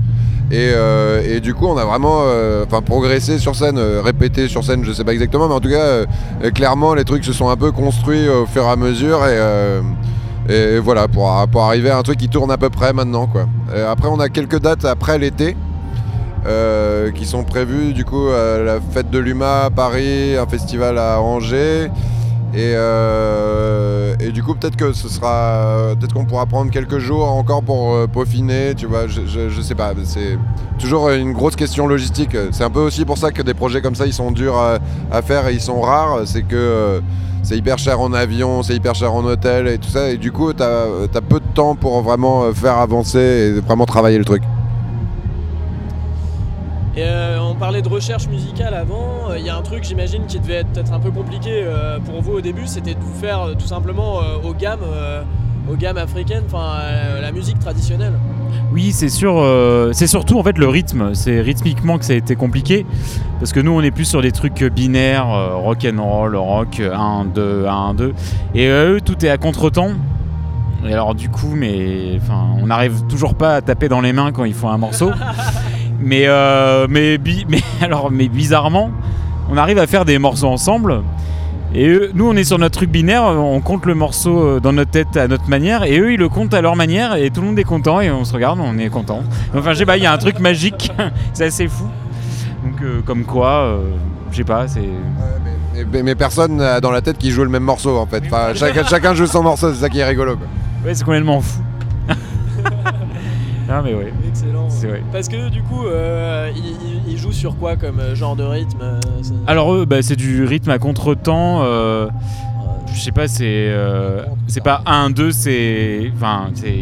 Euh, 0.52 1.22
et, 1.26 1.40
du 1.40 1.54
coup, 1.54 1.66
on 1.68 1.78
a 1.78 1.86
vraiment 1.86 2.24
euh, 2.26 2.66
progressé 2.66 3.40
sur 3.40 3.56
scène, 3.56 3.78
euh, 3.78 4.02
répété 4.04 4.48
sur 4.48 4.64
scène, 4.64 4.84
je 4.84 4.92
sais 4.92 5.04
pas 5.04 5.14
exactement, 5.14 5.48
mais 5.48 5.56
en 5.56 5.60
tout 5.60 5.70
cas, 5.70 6.06
clairement, 6.52 6.94
les 6.94 7.06
trucs 7.06 7.26
se 7.26 7.34
sont 7.34 7.50
un 7.50 7.56
peu 7.56 7.72
construits 7.72 8.28
au 8.30 8.46
fur 8.46 8.64
et 8.64 8.70
à 8.70 8.76
mesure. 8.76 9.26
Et, 9.26 9.40
voilà, 10.82 11.08
pour, 11.08 11.30
arriver 11.30 11.90
à 11.90 11.98
un 11.98 12.04
truc 12.04 12.18
qui 12.18 12.30
tourne 12.30 12.52
à 12.52 12.58
peu 12.58 12.70
près 12.70 12.94
maintenant. 12.94 13.30
Après, 13.90 14.08
on 14.08 14.20
a 14.20 14.30
quelques 14.30 14.60
dates 14.60 14.86
après 14.86 15.18
l'été. 15.18 15.56
qui 17.16 17.26
sont 17.26 17.44
prévues 17.44 17.94
du 17.94 18.06
coup 18.06 18.28
la 18.30 18.80
fête 18.82 19.10
de 19.10 19.20
l'UMA 19.20 19.66
à 19.66 19.70
Paris, 19.70 20.36
un 20.36 20.48
festival 20.48 20.98
à 20.98 21.22
Angers 21.22 21.90
Et, 22.54 22.74
euh, 22.76 23.53
et 23.53 23.53
du 24.34 24.44
coup, 24.44 24.56
peut-être 24.56 24.76
que 24.76 24.92
ce 24.94 25.08
sera, 25.08 25.94
peut-être 25.98 26.14
qu'on 26.14 26.26
pourra 26.26 26.46
prendre 26.46 26.72
quelques 26.72 26.98
jours 26.98 27.30
encore 27.30 27.64
pour 27.64 27.94
euh, 27.94 28.08
peaufiner, 28.08 28.74
tu 28.76 28.88
vois. 28.88 29.08
Je, 29.08 29.22
je, 29.28 29.62
sais 29.62 29.76
pas. 29.76 29.94
C'est 30.04 30.38
toujours 30.80 31.10
une 31.12 31.34
grosse 31.34 31.56
question 31.56 31.88
logistique. 31.88 32.36
C'est 32.52 32.64
un 32.64 32.70
peu 32.70 32.82
aussi 32.82 33.06
pour 33.06 33.18
ça 33.18 33.32
que 33.32 33.42
des 33.42 33.54
projets 33.54 33.82
comme 33.82 33.96
ça, 33.96 34.06
ils 34.06 34.14
sont 34.14 34.32
durs 34.32 34.58
à, 34.58 35.22
faire 35.22 35.48
et 35.48 35.54
ils 35.54 35.62
sont 35.62 35.82
rares. 35.82 36.22
C'est 36.26 36.44
que 36.44 36.56
euh, 36.56 37.00
c'est 37.44 37.58
hyper 37.58 37.78
cher 37.78 38.00
en 38.02 38.12
avion, 38.14 38.64
c'est 38.64 38.76
hyper 38.76 38.96
cher 38.96 39.14
en 39.14 39.24
hôtel 39.24 39.68
et 39.68 39.78
tout 39.78 39.90
ça. 39.90 40.10
Et 40.10 40.18
du 40.18 40.32
coup, 40.32 40.52
t'as 40.54 40.86
as 41.14 41.22
peu 41.22 41.40
de 41.40 41.54
temps 41.54 41.76
pour 41.76 42.02
vraiment 42.02 42.44
euh, 42.44 42.54
faire 42.54 42.78
avancer 42.78 43.20
et 43.20 43.60
vraiment 43.62 43.86
travailler 43.86 44.18
le 44.18 44.26
truc. 44.26 44.44
Euh, 46.98 47.33
on 47.54 47.56
parlait 47.56 47.82
de 47.82 47.90
recherche 47.90 48.28
musicale 48.28 48.74
avant. 48.74 49.34
Il 49.38 49.46
y 49.46 49.50
a 49.50 49.56
un 49.56 49.62
truc, 49.62 49.84
j'imagine, 49.84 50.26
qui 50.26 50.40
devait 50.40 50.56
être 50.56 50.70
peut-être 50.70 50.92
un 50.94 51.00
peu 51.00 51.12
compliqué 51.12 51.50
euh, 51.64 52.00
pour 52.00 52.22
vous 52.22 52.34
au 52.34 52.42
début, 52.42 52.66
c'était 52.68 52.96
de 52.96 53.00
vous 53.00 53.14
faire 53.14 53.42
euh, 53.42 53.54
tout 53.54 53.68
simplement 53.68 54.20
euh, 54.22 54.48
aux 54.48 54.54
gammes, 54.54 54.80
euh, 54.86 55.22
aux 55.72 55.76
gammes 55.76 55.98
africaines, 55.98 56.44
enfin 56.48 56.78
euh, 56.82 57.22
la 57.22 57.32
musique 57.32 57.60
traditionnelle. 57.60 58.14
Oui, 58.74 58.92
c'est 58.92 59.10
sûr. 59.10 59.36
euh, 59.38 59.92
c'est 59.94 60.08
surtout 60.08 60.40
en 60.40 60.44
fait 60.44 60.58
le 60.58 60.68
rythme. 60.68 61.14
C'est 61.14 61.42
rythmiquement 61.42 62.00
que 62.00 62.06
ça 62.06 62.14
a 62.14 62.16
été 62.16 62.36
compliqué. 62.36 62.86
Parce 63.40 63.52
que 63.54 63.60
nous, 63.60 63.72
on 63.72 63.82
est 63.82 63.92
plus 63.92 64.06
sur 64.06 64.22
des 64.22 64.32
trucs 64.32 64.64
binaires, 64.64 65.30
euh, 65.30 65.56
rock 65.56 65.86
and 65.86 66.02
roll, 66.04 66.36
rock 66.36 66.80
1, 66.80 67.26
2, 67.36 67.66
1, 67.68 67.94
2. 67.94 68.14
Et 68.56 68.68
euh, 68.68 68.96
eux, 68.96 69.02
tout 69.02 69.24
est 69.26 69.30
à 69.30 69.38
contre-temps. 69.38 69.92
Et 70.86 70.92
alors, 70.92 71.14
du 71.16 71.30
coup, 71.30 71.54
mais 71.56 72.18
enfin, 72.22 72.48
on 72.62 72.68
n'arrive 72.68 73.04
toujours 73.08 73.36
pas 73.36 73.56
à 73.56 73.62
taper 73.62 73.88
dans 73.90 74.02
les 74.02 74.12
mains 74.12 74.32
quand 74.32 74.44
ils 74.44 74.54
font 74.54 74.70
un 74.70 74.78
morceau. 74.78 75.12
mais, 76.04 76.24
euh, 76.28 76.88
mais, 76.90 77.18
bi- 77.18 77.46
mais, 77.50 77.62
alors, 77.82 78.12
mais 78.12 78.28
bizarrement, 78.28 78.92
on 79.50 79.58
arrive 79.58 79.78
à 79.80 79.88
faire 79.88 80.06
des 80.06 80.20
morceaux 80.20 80.48
ensemble. 80.48 81.02
Et 81.76 81.88
eux, 81.88 82.12
nous, 82.14 82.28
on 82.30 82.36
est 82.36 82.44
sur 82.44 82.60
notre 82.60 82.78
truc 82.78 82.92
binaire, 82.92 83.24
on 83.24 83.60
compte 83.60 83.88
le 83.88 83.96
morceau 83.96 84.44
euh, 84.44 84.60
dans 84.60 84.74
notre 84.74 84.92
tête 84.92 85.18
à 85.18 85.28
notre 85.28 85.50
manière, 85.50 85.84
et 85.84 85.98
eux, 86.00 86.14
ils 86.14 86.20
le 86.20 86.30
comptent 86.30 86.54
à 86.54 86.62
leur 86.62 86.76
manière, 86.76 87.16
et 87.16 87.32
tout 87.32 87.42
le 87.42 87.48
monde 87.48 87.58
est 87.58 87.64
content, 87.64 88.00
et 88.00 88.12
on 88.12 88.24
se 88.26 88.34
regarde, 88.34 88.60
on 88.62 88.78
est 88.78 88.90
content. 88.90 89.24
Enfin, 89.58 89.74
je 89.74 89.80
sais 89.80 89.86
pas, 89.86 89.98
il 89.98 90.04
y 90.04 90.06
a 90.06 90.14
un 90.14 90.18
truc 90.20 90.40
magique, 90.40 90.92
c'est 91.34 91.46
assez 91.46 91.68
fou. 91.68 91.86
Donc, 92.64 92.80
euh, 92.84 93.02
comme 93.04 93.24
quoi, 93.24 93.50
euh, 93.64 93.80
je 94.32 94.38
sais 94.38 94.44
pas, 94.44 94.68
c'est. 94.68 94.82
mais, 94.82 95.84
mais- 95.92 96.04
mais 96.04 96.14
personne 96.16 96.58
n'a 96.58 96.80
dans 96.80 96.92
la 96.92 97.02
tête 97.02 97.18
qui 97.18 97.32
joue 97.32 97.44
le 97.44 97.50
même 97.50 97.64
morceau 97.64 97.98
en 97.98 98.06
fait. 98.06 98.22
Enfin, 98.28 98.54
chacun, 98.54 98.86
chacun 98.86 99.14
joue 99.16 99.26
son 99.26 99.42
morceau, 99.42 99.74
c'est 99.74 99.82
ça 99.82 99.90
qui 99.90 99.98
est 100.00 100.06
rigolo. 100.06 100.38
Quoi. 100.38 100.46
Ouais, 100.86 100.94
c'est 100.94 101.04
complètement 101.04 101.42
fou. 101.42 101.60
ah, 103.70 103.82
mais 103.84 103.94
ouais. 103.94 104.12
Excellent. 104.28 104.70
C'est 104.70 104.88
vrai. 104.88 105.02
Parce 105.12 105.28
que 105.30 105.50
du 105.50 105.62
coup, 105.64 105.86
euh, 105.86 106.50
ils 106.56 106.66
il, 107.08 107.14
il 107.14 107.18
jouent 107.18 107.32
sur 107.32 107.58
quoi 107.58 107.76
comme 107.76 108.00
euh, 108.00 108.16
genre 108.16 108.36
de 108.36 108.44
rythme 108.44 108.82
euh, 108.82 109.00
Alors, 109.48 109.74
eux, 109.74 109.86
bah, 109.86 110.02
c'est 110.02 110.16
du 110.16 110.44
rythme 110.46 110.70
à 110.72 110.80
contre-temps. 110.80 111.62
euh, 111.64 112.08
je 112.94 113.00
sais 113.00 113.12
pas, 113.12 113.28
c'est. 113.28 113.44
euh, 113.46 114.24
c'est 114.48 114.64
pas 114.64 114.82
1, 114.86 115.10
2, 115.10 115.32
c'est. 115.32 116.12
Enfin, 116.16 116.50
c'est. 116.54 116.74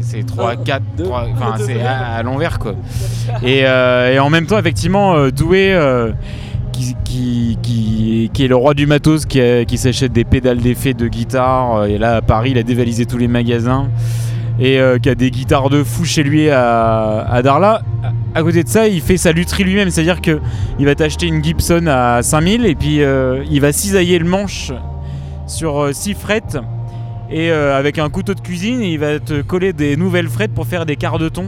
C'est 0.00 0.26
3, 0.26 0.52
Un, 0.52 0.56
4, 0.56 0.82
deux, 0.96 1.04
3. 1.04 1.26
Enfin, 1.32 1.54
c'est 1.58 1.80
à, 1.82 2.14
à 2.16 2.22
l'envers, 2.22 2.58
quoi. 2.58 2.74
Et, 3.42 3.60
et 3.60 4.18
en 4.18 4.28
même 4.30 4.46
temps, 4.46 4.58
effectivement, 4.58 5.28
Doué, 5.30 5.78
qui, 6.72 6.96
qui, 7.04 7.58
qui, 7.62 8.30
qui 8.32 8.44
est 8.44 8.48
le 8.48 8.56
roi 8.56 8.74
du 8.74 8.86
matos, 8.86 9.24
qui, 9.24 9.40
qui 9.66 9.78
s'achète 9.78 10.12
des 10.12 10.24
pédales 10.24 10.58
d'effet 10.58 10.92
de 10.94 11.06
guitare, 11.08 11.84
et 11.86 11.96
là 11.98 12.16
à 12.16 12.20
Paris, 12.22 12.50
il 12.50 12.58
a 12.58 12.62
dévalisé 12.62 13.06
tous 13.06 13.16
les 13.18 13.28
magasins, 13.28 13.88
et 14.58 14.78
euh, 14.78 14.98
qui 14.98 15.08
a 15.08 15.14
des 15.14 15.30
guitares 15.30 15.70
de 15.70 15.82
fou 15.82 16.04
chez 16.04 16.22
lui 16.22 16.48
à, 16.50 17.20
à 17.28 17.42
Darla. 17.42 17.82
À 18.34 18.42
côté 18.42 18.62
de 18.64 18.68
ça, 18.68 18.88
il 18.88 19.00
fait 19.00 19.16
sa 19.16 19.32
lutherie 19.32 19.64
lui-même, 19.64 19.90
c'est-à-dire 19.90 20.20
que 20.20 20.40
il 20.78 20.86
va 20.86 20.94
t'acheter 20.94 21.26
une 21.26 21.42
Gibson 21.42 21.86
à 21.86 22.22
5000 22.22 22.64
et 22.66 22.74
puis 22.74 23.02
euh, 23.02 23.44
il 23.50 23.60
va 23.60 23.72
cisailler 23.72 24.18
le 24.18 24.24
manche 24.26 24.72
sur 25.46 25.88
6 25.94 26.14
frettes 26.14 26.58
et 27.30 27.50
euh, 27.50 27.76
avec 27.78 27.98
un 27.98 28.08
couteau 28.10 28.34
de 28.34 28.40
cuisine, 28.40 28.80
il 28.82 28.98
va 28.98 29.18
te 29.18 29.40
coller 29.42 29.72
des 29.72 29.96
nouvelles 29.96 30.28
frettes 30.28 30.52
pour 30.54 30.66
faire 30.66 30.86
des 30.86 30.96
quarts 30.96 31.18
de 31.18 31.28
ton. 31.28 31.46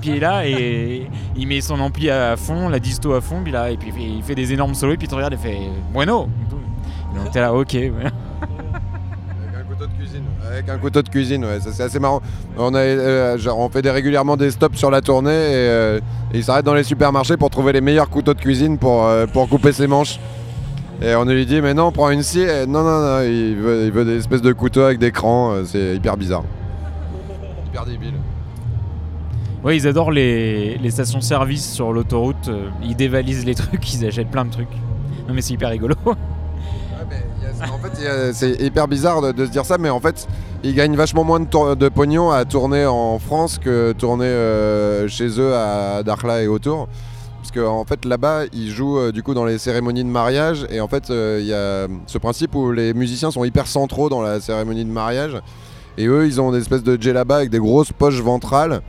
Puis 0.00 0.10
il 0.10 0.16
est 0.16 0.20
là 0.20 0.46
et 0.46 1.06
il 1.36 1.46
met 1.48 1.60
son 1.62 1.80
ampli 1.80 2.10
à 2.10 2.36
fond, 2.36 2.68
la 2.68 2.78
disto 2.78 3.12
à 3.14 3.20
fond, 3.22 3.40
puis 3.42 3.52
là, 3.52 3.70
et 3.70 3.76
puis 3.76 3.88
il 3.88 3.94
fait- 3.94 4.08
il 4.18 4.22
fait 4.22 4.34
des 4.34 4.52
énormes 4.52 4.74
solos 4.74 4.92
et 4.92 4.96
puis 4.98 5.08
tu 5.08 5.14
regardes 5.14 5.32
et 5.34 5.38
fait 5.38 5.58
bueno. 5.92 6.28
Donc 7.14 7.30
t'es 7.32 7.40
là, 7.40 7.52
ok. 7.54 7.72
ouais. 7.74 7.90
Avec 10.50 10.68
un 10.68 10.78
couteau 10.78 11.02
de 11.02 11.08
cuisine, 11.08 11.44
ouais, 11.44 11.58
c'est 11.60 11.82
assez 11.82 11.98
marrant. 11.98 12.20
On, 12.58 12.72
euh, 12.74 13.36
fait 13.72 13.90
régulièrement 13.90 14.36
des 14.36 14.50
stops 14.50 14.76
sur 14.78 14.90
la 14.90 15.00
tournée 15.00 15.30
et, 15.30 15.54
euh, 15.54 16.00
et 16.32 16.38
il 16.38 16.44
s'arrête 16.44 16.64
dans 16.64 16.74
les 16.74 16.82
supermarchés 16.84 17.36
pour 17.36 17.50
trouver 17.50 17.72
les 17.72 17.80
meilleurs 17.80 18.10
couteaux 18.10 18.34
de 18.34 18.40
cuisine 18.40 18.78
pour, 18.78 19.04
euh, 19.06 19.26
couper 19.26 19.72
ses 19.72 19.86
manches. 19.86 20.18
Et 21.02 21.14
on 21.14 21.24
lui 21.24 21.44
dit, 21.46 21.60
mais 21.60 21.74
non, 21.74 21.90
prends 21.92 22.10
une 22.10 22.22
scie. 22.22 22.46
Non, 22.68 22.82
non, 22.84 23.00
non, 23.00 23.20
il 23.22 23.56
veut, 23.56 24.04
des 24.04 24.18
espèces 24.18 24.42
de 24.42 24.52
couteaux 24.52 24.82
avec 24.82 24.98
des 24.98 25.10
crans. 25.10 25.52
euh, 25.52 25.64
C'est 25.64 25.96
hyper 25.96 26.16
bizarre. 26.16 26.44
hyper 27.66 27.84
débile. 27.84 28.14
Ouais, 29.64 29.76
ils 29.76 29.88
adorent 29.88 30.12
les, 30.12 30.76
les 30.76 30.90
stations-service 30.90 31.72
sur 31.72 31.92
l'autoroute. 31.92 32.50
Ils 32.82 32.94
dévalisent 32.96 33.46
les 33.46 33.54
trucs, 33.56 33.94
ils 33.94 34.06
achètent 34.06 34.30
plein 34.30 34.44
de 34.44 34.50
trucs. 34.50 34.68
Non 35.26 35.32
mais 35.34 35.40
c'est 35.40 35.54
hyper 35.54 35.70
rigolo. 35.70 35.94
En 37.72 37.78
fait, 37.78 38.32
c'est 38.32 38.60
hyper 38.60 38.88
bizarre 38.88 39.32
de, 39.32 39.46
se 39.46 39.50
dire 39.50 39.64
ça, 39.64 39.78
mais 39.78 39.90
en 39.90 40.00
fait, 40.00 40.26
ils 40.62 40.74
gagnent 40.74 40.96
vachement 40.96 41.24
moins 41.24 41.40
de, 41.40 41.74
de 41.74 41.88
pognon 41.88 42.30
à 42.30 42.44
tourner 42.44 42.86
en 42.86 43.18
France 43.18 43.58
que 43.58 43.92
tourner 43.92 44.26
euh, 44.26 45.08
chez 45.08 45.40
eux 45.40 45.54
à 45.54 46.02
Dakhla 46.02 46.42
et 46.42 46.46
autour. 46.46 46.88
Parce 47.38 47.52
qu'en 47.52 47.80
en 47.80 47.84
fait, 47.84 48.04
là-bas, 48.06 48.44
ils 48.52 48.70
jouent 48.70 48.98
euh, 48.98 49.12
du 49.12 49.22
coup 49.22 49.34
dans 49.34 49.44
les 49.44 49.58
cérémonies 49.58 50.02
de 50.02 50.08
mariage. 50.08 50.66
Et 50.70 50.80
en 50.80 50.88
fait, 50.88 51.10
euh, 51.10 51.38
il 51.40 51.46
y 51.46 51.52
a 51.52 51.86
ce 52.06 52.18
principe 52.18 52.54
où 52.54 52.72
les 52.72 52.94
musiciens 52.94 53.30
sont 53.30 53.44
hyper 53.44 53.66
centraux 53.66 54.08
dans 54.08 54.22
la 54.22 54.40
cérémonie 54.40 54.84
de 54.84 54.90
mariage. 54.90 55.38
Et 55.98 56.06
eux, 56.06 56.26
ils 56.26 56.40
ont 56.40 56.50
des 56.50 56.58
espèces 56.58 56.82
de 56.82 57.00
djellaba 57.00 57.36
avec 57.36 57.50
des 57.50 57.58
grosses 57.58 57.92
poches 57.92 58.20
ventrales. 58.20 58.80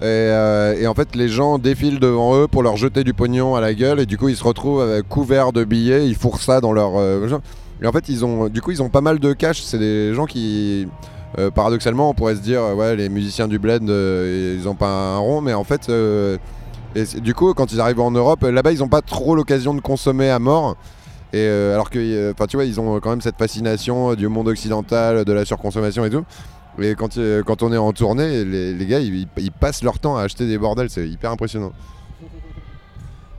Et, 0.00 0.04
euh, 0.06 0.74
et 0.80 0.86
en 0.86 0.94
fait, 0.94 1.14
les 1.14 1.28
gens 1.28 1.58
défilent 1.58 2.00
devant 2.00 2.34
eux 2.36 2.48
pour 2.48 2.62
leur 2.62 2.76
jeter 2.76 3.04
du 3.04 3.12
pognon 3.12 3.54
à 3.54 3.60
la 3.60 3.74
gueule. 3.74 4.00
Et 4.00 4.06
du 4.06 4.16
coup, 4.16 4.28
ils 4.28 4.36
se 4.36 4.44
retrouvent 4.44 4.80
avec 4.80 5.06
couverts 5.08 5.52
de 5.52 5.64
billets. 5.64 6.06
Ils 6.08 6.14
fourrent 6.14 6.40
ça 6.40 6.60
dans 6.60 6.72
leur. 6.72 6.92
euh, 6.96 7.38
et 7.82 7.86
en 7.86 7.92
fait, 7.92 8.08
ils 8.08 8.24
ont, 8.24 8.48
du 8.48 8.62
coup, 8.62 8.70
ils 8.70 8.82
ont 8.82 8.88
pas 8.88 9.02
mal 9.02 9.18
de 9.18 9.32
cash. 9.34 9.60
C'est 9.62 9.78
des 9.78 10.14
gens 10.14 10.26
qui. 10.26 10.88
euh, 11.38 11.50
paradoxalement, 11.50 12.10
on 12.10 12.14
pourrait 12.14 12.36
se 12.36 12.40
dire, 12.40 12.62
euh, 12.62 12.74
ouais, 12.74 12.96
les 12.96 13.08
musiciens 13.08 13.46
du 13.48 13.58
bled, 13.58 13.88
euh, 13.90 14.56
ils 14.58 14.68
ont 14.68 14.74
pas 14.74 14.88
un 14.88 15.18
rond. 15.18 15.40
Mais 15.42 15.54
en 15.54 15.64
fait. 15.64 15.88
euh, 15.88 16.38
du 17.22 17.34
coup, 17.34 17.54
quand 17.54 17.72
ils 17.72 17.80
arrivent 17.80 18.00
en 18.00 18.10
Europe, 18.10 18.42
euh, 18.42 18.50
là-bas, 18.50 18.72
ils 18.72 18.80
n'ont 18.80 18.88
pas 18.88 19.02
trop 19.02 19.36
l'occasion 19.36 19.74
de 19.74 19.80
consommer 19.80 20.28
à 20.30 20.38
mort. 20.40 20.76
Et 21.32 21.38
euh, 21.38 21.74
alors 21.74 21.88
que, 21.88 22.00
euh, 22.00 22.32
tu 22.48 22.56
vois, 22.56 22.64
ils 22.64 22.80
ont 22.80 22.98
quand 22.98 23.10
même 23.10 23.20
cette 23.20 23.36
fascination 23.38 24.14
du 24.14 24.26
monde 24.26 24.48
occidental, 24.48 25.24
de 25.24 25.32
la 25.32 25.44
surconsommation 25.44 26.04
et 26.04 26.10
tout. 26.10 26.24
Et 26.78 26.94
quand, 26.94 27.18
euh, 27.18 27.42
quand 27.42 27.62
on 27.62 27.72
est 27.72 27.76
en 27.76 27.92
tournée, 27.92 28.44
les, 28.44 28.72
les 28.74 28.86
gars, 28.86 29.00
ils, 29.00 29.26
ils 29.36 29.52
passent 29.52 29.82
leur 29.82 29.98
temps 29.98 30.16
à 30.16 30.22
acheter 30.22 30.46
des 30.46 30.56
bordels, 30.58 30.88
c'est 30.90 31.08
hyper 31.08 31.30
impressionnant. 31.30 31.72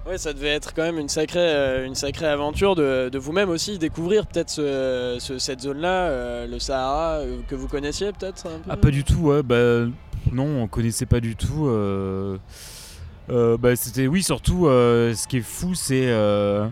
Ouais, 0.07 0.17
ça 0.17 0.33
devait 0.33 0.47
être 0.49 0.73
quand 0.73 0.81
même 0.81 0.97
une 0.97 1.07
sacrée, 1.09 1.37
euh, 1.39 1.85
une 1.85 1.93
sacrée 1.93 2.25
aventure 2.25 2.73
de, 2.75 3.09
de 3.09 3.19
vous-même 3.19 3.49
aussi 3.49 3.77
découvrir 3.77 4.25
peut-être 4.25 4.49
ce- 4.49 5.17
ce- 5.19 5.37
cette 5.37 5.61
zone-là, 5.61 6.07
euh, 6.07 6.47
le 6.47 6.57
Sahara, 6.57 7.19
que 7.47 7.53
vous 7.53 7.67
connaissiez 7.67 8.11
peut-être 8.11 8.47
un 8.47 8.57
peu 8.57 8.69
Ah, 8.71 8.77
pas 8.77 8.89
du 8.89 9.03
tout, 9.03 9.19
ouais. 9.27 9.43
Bah, 9.43 9.85
non, 10.31 10.63
on 10.63 10.67
connaissait 10.67 11.05
pas 11.05 11.19
du 11.19 11.35
tout. 11.35 11.67
euh, 11.67 12.37
euh, 13.29 13.57
bah, 13.57 13.75
c'était, 13.75 14.07
oui, 14.07 14.23
surtout, 14.23 14.65
euh, 14.67 15.13
ce 15.13 15.27
qui 15.27 15.37
est 15.37 15.41
fou, 15.41 15.75
c'est. 15.75 16.07
euh, 16.09 16.67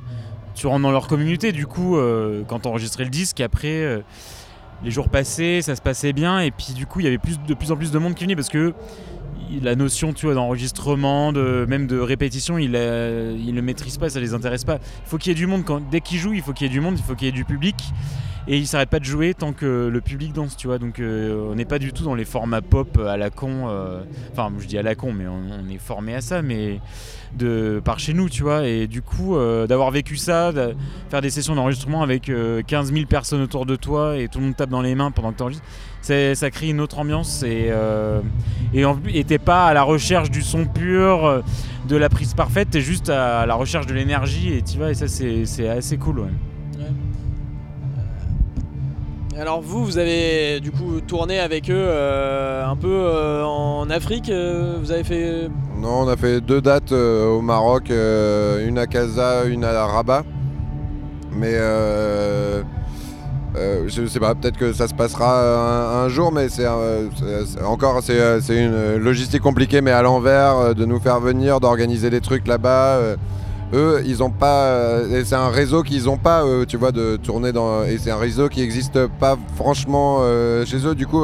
tu 0.55 0.65
rentres 0.65 0.81
dans 0.81 0.91
leur 0.91 1.07
communauté, 1.07 1.51
du 1.51 1.67
coup, 1.67 1.97
euh, 1.97 2.41
quand 2.47 2.65
on 2.65 2.71
enregistrait 2.71 3.03
le 3.03 3.11
disque, 3.11 3.39
après, 3.41 3.67
euh, 3.83 3.99
les 4.83 4.91
jours 4.91 5.09
passaient, 5.09 5.61
ça 5.61 5.75
se 5.75 5.81
passait 5.81 6.13
bien, 6.13 6.39
et 6.39 6.51
puis, 6.51 6.73
du 6.73 6.85
coup, 6.85 6.99
il 6.99 7.03
y 7.03 7.07
avait 7.07 7.19
de 7.47 7.53
plus 7.53 7.71
en 7.71 7.75
plus 7.77 7.91
de 7.91 7.99
monde 7.99 8.15
qui 8.15 8.23
venait 8.23 8.35
parce 8.35 8.49
que 8.49 8.73
il- 9.51 9.63
la 9.63 9.75
notion 9.75 10.13
d'enregistrement 10.13 11.33
de 11.33 11.65
même 11.67 11.87
de 11.87 11.97
répétition 11.99 12.57
ils 12.59 12.73
euh, 12.75 13.35
ils 13.39 13.55
le 13.55 13.61
maîtrisent 13.63 13.97
pas 13.97 14.09
ça 14.09 14.19
les 14.19 14.33
intéresse 14.35 14.63
pas. 14.63 14.75
Il 15.05 15.09
faut 15.09 15.17
qu'il 15.17 15.31
y 15.31 15.33
ait 15.33 15.35
du 15.35 15.47
monde. 15.47 15.63
Quand 15.65 15.81
dès 15.89 16.01
qu'ils 16.01 16.19
jouent 16.19 16.33
il 16.33 16.41
faut 16.41 16.53
qu'il 16.53 16.67
y 16.67 16.69
ait 16.69 16.73
du 16.73 16.81
monde 16.81 16.95
il 16.99 17.03
faut 17.03 17.15
qu'il 17.15 17.25
y 17.25 17.29
ait 17.29 17.33
du 17.33 17.45
public 17.45 17.75
et 18.47 18.57
ils 18.57 18.67
s'arrêtent 18.67 18.89
pas 18.89 18.99
de 18.99 19.05
jouer 19.05 19.33
tant 19.33 19.53
que 19.53 19.89
le 19.91 20.01
public 20.01 20.33
danse 20.33 20.55
tu 20.55 20.67
vois 20.67 20.79
donc 20.79 20.99
euh, 20.99 21.49
on 21.51 21.55
n'est 21.55 21.65
pas 21.65 21.79
du 21.79 21.93
tout 21.93 22.03
dans 22.03 22.15
les 22.15 22.25
formats 22.25 22.61
pop 22.61 22.97
à 22.97 23.17
la 23.17 23.29
con 23.29 23.67
euh, 23.67 24.01
enfin 24.31 24.51
je 24.59 24.65
dis 24.65 24.77
à 24.77 24.81
la 24.81 24.95
con 24.95 25.13
mais 25.13 25.25
on, 25.27 25.69
est 25.69 25.77
formé 25.77 26.15
à 26.15 26.21
ça 26.21 26.41
mais 26.41 26.79
de 27.35 27.81
par 27.83 27.99
chez 27.99 28.13
nous 28.13 28.29
tu 28.29 28.43
vois 28.43 28.65
et 28.65 28.87
du 28.87 29.01
coup 29.01 29.35
euh, 29.35 29.67
d'avoir 29.67 29.91
vécu 29.91 30.17
ça 30.17 30.51
de 30.51 30.75
faire 31.09 31.21
des 31.21 31.29
sessions 31.29 31.55
d'enregistrement 31.55 32.01
avec 32.01 32.29
euh, 32.29 32.61
15 32.65 32.91
000 32.91 33.05
personnes 33.05 33.41
autour 33.41 33.65
de 33.65 33.75
toi 33.75 34.17
et 34.17 34.27
tout 34.27 34.39
le 34.39 34.45
monde 34.45 34.55
tape 34.55 34.69
dans 34.69 34.81
les 34.81 34.95
mains 34.95 35.11
pendant 35.11 35.31
que 35.31 35.37
tu 35.37 35.43
enregistres 35.43 35.65
ça 36.01 36.49
crée 36.49 36.69
une 36.69 36.79
autre 36.79 36.97
ambiance 36.97 37.43
et 37.43 37.71
et 38.73 39.23
t'es 39.25 39.37
pas 39.37 39.67
à 39.67 39.73
la 39.73 39.83
recherche 39.83 40.31
du 40.31 40.41
son 40.41 40.65
pur, 40.65 41.43
de 41.87 41.95
la 41.97 42.07
prise 42.09 42.33
parfaite, 42.33 42.69
t'es 42.71 42.81
juste 42.81 43.09
à 43.09 43.45
la 43.45 43.55
recherche 43.55 43.85
de 43.85 43.93
l'énergie 43.93 44.53
et 44.53 44.61
tu 44.61 44.77
vas 44.77 44.91
et 44.91 44.93
ça 44.93 45.07
c'est 45.07 45.67
assez 45.67 45.97
cool. 45.97 46.19
Ouais. 46.19 46.29
Alors 49.39 49.61
vous, 49.61 49.85
vous 49.85 49.97
avez 49.97 50.59
du 50.59 50.69
coup 50.69 50.99
tourné 50.99 51.39
avec 51.39 51.69
eux 51.69 51.73
euh, 51.73 52.67
un 52.67 52.75
peu 52.75 52.91
euh, 52.91 53.45
en 53.45 53.89
Afrique, 53.89 54.29
euh, 54.29 54.75
vous 54.81 54.91
avez 54.91 55.05
fait... 55.05 55.49
Non, 55.77 56.01
on 56.01 56.07
a 56.09 56.17
fait 56.17 56.41
deux 56.41 56.59
dates 56.59 56.91
au 56.91 57.39
Maroc, 57.39 57.89
une 57.89 58.77
à 58.77 58.85
Casa, 58.85 59.45
une 59.45 59.63
à 59.63 59.85
Rabat. 59.85 60.25
Mais 61.31 61.53
je 63.55 64.05
sais 64.07 64.19
pas, 64.19 64.35
peut-être 64.35 64.57
que 64.57 64.73
ça 64.73 64.89
se 64.89 64.93
passera 64.93 66.03
un, 66.03 66.09
jour, 66.09 66.33
mais 66.33 66.49
c'est 66.49 66.67
encore 67.63 68.03
c'est 68.03 68.57
une 68.57 68.97
logistique 68.97 69.41
compliquée, 69.41 69.79
mais 69.79 69.91
à 69.91 70.01
l'envers, 70.01 70.75
de 70.75 70.83
nous 70.83 70.99
faire 70.99 71.21
venir, 71.21 71.61
d'organiser 71.61 72.09
des 72.09 72.19
trucs 72.19 72.45
là-bas. 72.45 73.15
Eux, 73.73 74.01
ils 74.05 74.23
ont 74.23 74.29
pas, 74.29 74.99
c'est 75.23 75.35
un 75.35 75.49
réseau 75.49 75.83
qu'ils 75.83 76.09
ont 76.09 76.17
pas, 76.17 76.43
tu 76.67 76.77
vois, 76.77 76.91
de 76.91 77.17
tourner 77.17 77.51
dans, 77.51 77.83
et 77.83 77.97
c'est 77.97 78.11
un 78.11 78.17
réseau 78.17 78.49
qui 78.49 78.61
existe 78.61 79.07
pas 79.19 79.37
franchement 79.55 80.21
chez 80.65 80.85
eux. 80.85 80.95
Du 80.95 81.05
coup, 81.05 81.23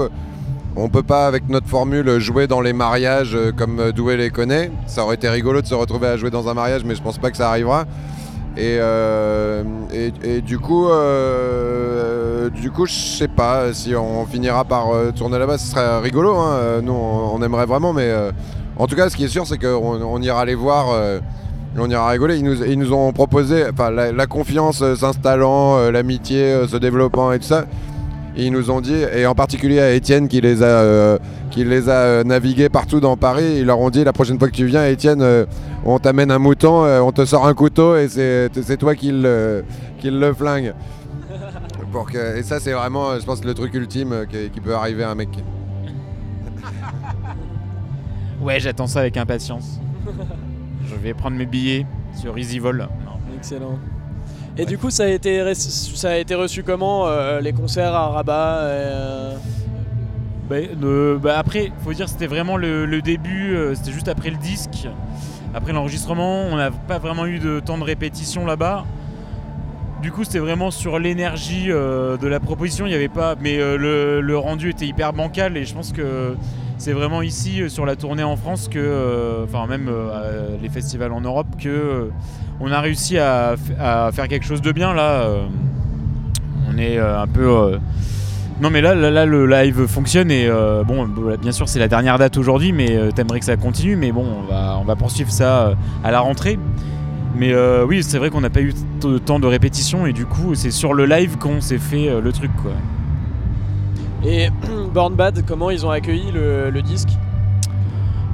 on 0.76 0.90
peut 0.90 1.04
pas 1.04 1.28
avec 1.28 1.50
notre 1.50 1.68
formule 1.68 2.20
jouer 2.20 2.48
dans 2.48 2.62
les 2.62 2.74
mariages 2.74 3.38
comme 3.58 3.92
Doué 3.92 4.18
les 4.18 4.30
connaît. 4.30 4.72
Ça 4.88 5.04
aurait 5.04 5.16
été 5.16 5.30
rigolo 5.30 5.62
de 5.62 5.68
se 5.68 5.76
retrouver 5.76 6.08
à 6.08 6.18
jouer 6.18 6.30
dans 6.30 6.48
un 6.50 6.54
mariage, 6.54 6.84
mais 6.86 6.96
je 6.96 7.02
pense 7.02 7.18
pas 7.18 7.32
que 7.32 7.38
ça 7.38 7.50
arrivera. 7.50 7.86
Et, 8.58 8.78
euh, 8.80 9.64
et, 9.92 10.40
du 10.40 10.60
coup, 10.60 10.88
euh, 10.88 12.50
du 12.50 12.72
coup, 12.72 12.86
je 12.86 12.94
sais 12.94 13.28
pas 13.28 13.74
si 13.74 13.94
on 13.96 14.26
finira 14.26 14.64
par 14.64 14.92
euh, 14.92 15.12
tourner 15.12 15.38
là-bas, 15.38 15.58
ce 15.58 15.72
serait 15.72 16.00
rigolo. 16.00 16.36
Hein. 16.36 16.82
Nous, 16.82 16.94
on, 16.94 17.42
aimerait 17.42 17.66
vraiment, 17.66 17.92
mais 17.92 18.14
en 18.78 18.88
tout 18.88 18.96
cas, 18.96 19.10
ce 19.10 19.18
qui 19.18 19.26
est 19.26 19.30
sûr, 19.30 19.46
c'est 19.46 19.58
qu'on 19.58 20.02
on 20.02 20.22
ira 20.22 20.46
les 20.46 20.56
voir. 20.56 20.88
On 21.78 21.90
ira 21.90 22.10
rigoler. 22.10 22.38
Ils 22.38 22.44
nous, 22.44 22.64
ils 22.64 22.80
nous 22.80 22.94
ont 22.94 23.12
proposé, 23.12 23.64
enfin, 23.72 23.92
la, 23.92 24.28
confiance 24.28 24.84
s'installant, 24.96 25.90
l'amitié 25.92 26.68
se 26.68 26.78
développant 26.78 27.32
et 27.32 27.40
tout 27.40 27.46
ça. 27.46 27.66
ils 28.38 28.52
nous 28.52 28.72
ont 28.72 28.82
dit, 28.82 29.02
et 29.16 29.26
en 29.26 29.36
particulier 29.36 29.80
à 29.80 29.92
Étienne 29.94 30.28
qui 30.28 30.42
les 30.42 30.64
a, 30.64 31.18
qui 31.52 31.64
les 31.64 31.90
a 31.90 32.24
navigués 32.24 32.70
partout 32.70 33.00
dans 33.00 33.18
Paris, 33.18 33.58
ils 33.60 33.66
leur 33.66 33.80
ont 33.80 33.90
dit 33.90 34.04
la 34.04 34.14
prochaine 34.14 34.40
fois 34.40 34.50
que 34.50 34.56
tu 34.56 34.66
viens, 34.66 34.86
Étienne 34.86 35.46
on 35.86 36.00
t'amène 36.00 36.32
un 36.32 36.40
mouton, 36.40 36.84
euh, 36.84 37.00
on 37.00 37.12
te 37.12 37.24
sort 37.26 37.46
un 37.46 37.54
couteau 37.54 37.96
et 37.96 38.10
c'est 38.10 38.78
toi 38.78 38.96
qui 38.96 39.12
le, 39.12 39.64
le 40.04 40.34
flingue. 40.34 40.74
et 42.36 42.44
ça, 42.44 42.60
c'est 42.60 42.74
vraiment, 42.74 43.18
je 43.20 43.26
pense, 43.26 43.44
le 43.46 43.54
truc 43.54 43.74
ultime 43.76 44.12
euh, 44.12 44.26
qui, 44.26 44.60
peut 44.60 44.74
arriver 44.74 45.04
à 45.04 45.12
un 45.12 45.16
mec. 45.16 45.30
Ouais, 48.42 48.60
j'attends 48.60 48.88
ça 48.88 49.00
avec 49.00 49.16
impatience. 49.16 49.80
Je 50.88 50.96
vais 50.96 51.14
prendre 51.14 51.38
mes 51.38 51.46
billets 51.46 51.86
sur 52.16 52.38
EasyVol. 52.38 52.88
Excellent. 53.36 53.80
Et 54.58 54.66
du 54.66 54.78
coup, 54.78 54.90
ça 54.90 55.04
a 55.04 55.08
été, 55.08 55.54
ça 55.54 56.12
a 56.12 56.18
été 56.18 56.34
reçu 56.34 56.64
comment 56.64 57.08
euh, 57.08 57.42
les 57.42 57.52
concerts 57.52 57.94
à 57.94 58.10
Rabat 58.10 59.38
bah, 60.50 60.58
bah, 61.22 61.38
Après, 61.38 61.72
faut 61.84 61.94
dire 61.94 62.08
c'était 62.08 62.28
vraiment 62.28 62.56
le, 62.56 62.86
le 62.86 63.02
début, 63.02 63.58
c'était 63.74 63.92
juste 63.92 64.08
après 64.08 64.30
le 64.30 64.38
disque. 64.38 64.88
Après 65.54 65.72
l'enregistrement, 65.72 66.42
on 66.44 66.58
n'a 66.58 66.70
pas 66.70 67.00
vraiment 67.00 67.26
eu 67.26 67.40
de 67.40 67.62
temps 67.62 67.78
de 67.78 67.84
répétition 67.84 68.46
là-bas. 68.46 68.86
Du 70.02 70.12
coup, 70.12 70.24
c'était 70.24 70.40
vraiment 70.40 70.70
sur 70.70 71.00
l'énergie 71.00 71.72
euh, 71.72 72.18
de 72.18 72.28
la 72.28 72.40
proposition. 72.40 72.86
Il 72.86 72.90
n'y 72.90 72.96
avait 72.96 73.08
pas, 73.08 73.36
mais 73.40 73.58
euh, 73.58 74.22
le, 74.22 74.38
rendu 74.38 74.70
était 74.70 74.86
hyper 74.86 75.14
bancal 75.14 75.56
et 75.56 75.66
je 75.66 75.74
pense 75.74 75.94
que 75.94 76.36
c'est 76.86 76.94
vraiment 76.94 77.22
ici, 77.22 77.62
euh, 77.62 77.70
sur 77.70 77.86
la 77.86 77.96
tournée 77.96 78.24
en 78.24 78.36
France, 78.36 78.68
que, 78.68 79.44
enfin 79.44 79.68
même 79.68 79.90
les 80.62 80.70
festivals 80.70 81.12
en 81.12 81.22
Europe, 81.22 81.48
que 81.60 82.10
on 82.60 82.72
a 82.72 82.80
réussi 82.80 83.18
à, 83.18 83.56
faire 84.14 84.28
quelque 84.28 84.46
chose 84.46 84.62
de 84.62 84.72
bien 84.72 84.94
là. 84.94 85.28
on 86.70 86.78
est 86.78 86.98
un 86.98 87.28
peu 87.28 87.78
non 88.62 88.70
mais 88.70 88.80
là, 88.80 88.96
là, 88.96 89.26
le 89.26 89.46
live 89.48 89.86
fonctionne 89.86 90.32
et 90.32 90.48
euh, 90.48 90.84
bon 90.86 91.10
bien 91.42 91.52
sûr 91.52 91.68
c'est 91.68 91.80
la 91.80 91.90
dernière 91.90 92.18
date 92.18 92.38
aujourd'hui 92.38 92.72
mais 92.72 92.96
euh, 92.96 93.12
t'aimerais 93.12 93.40
que 93.40 93.46
ça 93.46 93.58
continue 93.58 93.98
mais 93.98 94.14
bon 94.14 94.26
on 94.26 94.50
va, 94.50 94.78
on 94.80 94.86
va 94.86 94.96
poursuivre 94.96 95.30
ça 95.30 95.68
euh, 95.68 95.76
à 96.04 96.12
la 96.12 96.22
rentrée. 96.22 96.58
Mais 97.38 97.54
oui 97.84 98.02
c'est 98.02 98.18
vrai 98.18 98.30
qu'on 98.30 98.40
n'a 98.40 98.50
pas 98.50 98.62
eu 98.62 98.74
temps 99.26 99.42
de 99.42 99.48
répétition 99.48 100.06
et 100.06 100.14
du 100.14 100.26
coup 100.26 100.56
c'est 100.56 100.72
sur 100.72 100.94
le 100.94 101.06
live 101.06 101.38
qu'on 101.38 101.60
s'est 101.60 101.80
fait 101.80 102.22
le 102.22 102.32
truc 102.32 102.50
quoi. 102.62 102.72
Et 104.24 104.48
Born 104.96 105.14
Bad 105.14 105.44
comment 105.46 105.70
ils 105.70 105.86
ont 105.86 105.92
accueilli 105.92 106.32
le, 106.34 106.82
disque 106.82 107.10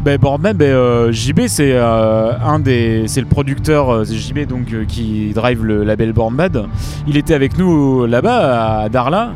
ben, 0.06 0.20
Born 0.20 0.40
Bad, 0.40 0.58
ben, 0.58 1.12
JB 1.12 1.48
c'est 1.48 1.76
un 1.76 2.60
des 2.60 3.06
c'est 3.08 3.20
le 3.20 3.26
producteur 3.26 4.06
JB 4.06 4.46
donc 4.48 4.86
qui 4.86 5.32
drive 5.34 5.66
le 5.66 5.84
label 5.84 6.14
Born 6.14 6.36
Bad. 6.36 6.68
Il 7.08 7.18
était 7.18 7.34
avec 7.34 7.58
nous 7.58 8.06
là-bas 8.06 8.84
à 8.84 8.90
Darla 8.90 9.32